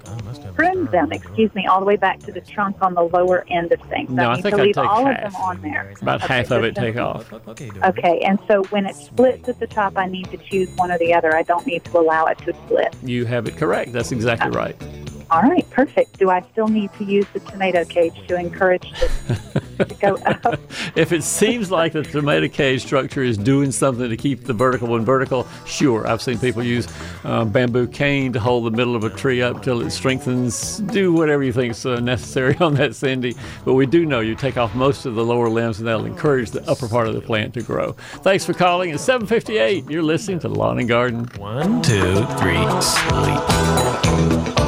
prune 0.56 0.86
them, 0.86 1.12
excuse 1.12 1.54
me, 1.54 1.68
all 1.68 1.80
the 1.80 1.86
way 1.86 1.96
back 1.96 2.20
to 2.22 2.32
the 2.32 2.42
trunk 2.42 2.78
on 2.82 2.96
the 2.96 3.04
lower 3.04 3.46
end 3.50 3.72
of 3.72 3.80
things. 3.82 4.10
No, 4.10 4.30
I 4.30 4.32
I 4.32 4.36
need 4.38 4.42
think 4.42 4.56
to 4.56 4.62
I'd 4.62 4.66
leave 4.66 4.76
take 4.76 4.86
all 4.90 5.06
half. 5.06 5.24
of 5.26 5.32
them 5.34 5.42
on 5.42 5.62
there. 5.62 5.94
About 6.02 6.24
Okay, 6.24 6.34
half 6.34 6.52
of 6.52 6.64
it 6.64 6.76
take 6.76 6.98
off. 6.98 7.32
Okay, 7.32 8.20
and 8.22 8.40
so 8.48 8.64
when 8.66 8.88
it 8.88 8.96
splits 8.96 9.48
at 9.48 9.60
the 9.60 9.68
top, 9.68 9.96
I 9.96 10.08
need 10.08 10.30
to 10.32 10.38
choose 10.38 10.70
one 10.76 10.92
or 10.92 10.98
the 10.98 11.14
other. 11.14 11.36
I 11.36 11.44
don't 11.44 11.68
need 11.68 11.84
to 11.86 12.00
allow 12.00 12.26
it 12.26 12.40
to 12.40 12.54
split. 12.66 12.96
You 13.04 13.26
have 13.26 13.48
it 13.48 13.58
correct. 13.58 13.94
That's 13.94 14.12
exactly 14.12 14.50
right. 14.52 14.76
All 15.30 15.42
right, 15.44 15.68
perfect. 15.70 16.18
Do 16.20 16.30
I 16.32 16.42
still 16.52 16.68
need 16.68 16.92
to 16.98 17.04
use 17.04 17.26
the 17.34 17.40
tomato 17.42 17.86
cage 17.86 18.14
to 18.28 18.36
encourage 18.36 18.90
the, 19.00 19.63
to 19.78 19.96
go 20.02 20.16
up? 20.26 20.60
If 20.96 21.12
it 21.12 21.24
seems 21.24 21.72
like 21.72 21.94
the 21.94 22.04
tomato 22.04 22.48
cage 22.48 22.82
structure 22.82 23.24
is 23.24 23.38
doing 23.38 23.72
something 23.72 24.10
to 24.10 24.18
keep 24.18 24.44
the 24.44 24.54
vertical 24.54 24.88
one 24.88 25.06
vertical, 25.06 25.48
sure. 25.66 26.08
I've 26.08 26.22
seen 26.22 26.40
people 26.40 26.64
use 26.64 26.88
um, 27.24 27.50
bamboo 27.50 27.88
cane 27.88 28.34
to 28.34 28.40
hold 28.40 28.66
the 28.66 28.72
middle 28.72 28.96
of 28.96 29.04
a 29.04 29.10
tree 29.10 29.42
up 29.42 29.64
till 29.64 29.82
it 29.82 29.92
strengthens. 29.92 30.78
Do 30.80 31.14
whatever 31.14 31.44
you 31.44 31.54
think 31.54 31.72
is 31.72 31.86
uh, 31.86 32.00
necessary 32.00 32.56
on 32.62 32.76
that, 32.76 32.96
Cindy. 32.96 33.36
But 33.66 33.74
we 33.74 33.86
do 33.86 34.06
know 34.06 34.20
you 34.20 34.36
take 34.36 34.58
off 34.58 34.76
most 34.76 35.06
of 35.06 35.16
the 35.16 35.26
lower 35.26 35.50
limbs, 35.50 35.80
and 35.80 35.88
that'll 35.88 36.06
encourage 36.06 36.52
the 36.52 36.68
upper 36.70 36.88
part 36.88 37.08
of 37.08 37.16
the 37.16 37.22
plant 37.22 37.54
to 37.56 37.62
grow. 37.62 37.94
Thanks 38.22 38.46
for 38.46 38.54
calling. 38.54 38.92
It's 38.92 39.04
7:58. 39.04 39.90
You're 39.90 40.04
listening 40.04 40.40
to 40.40 40.50
Lawn 40.50 40.80
and 40.80 40.88
Garden. 40.88 41.30
One, 41.38 41.82
two, 41.82 42.26
three, 42.38 42.82
sleep. 42.82 44.63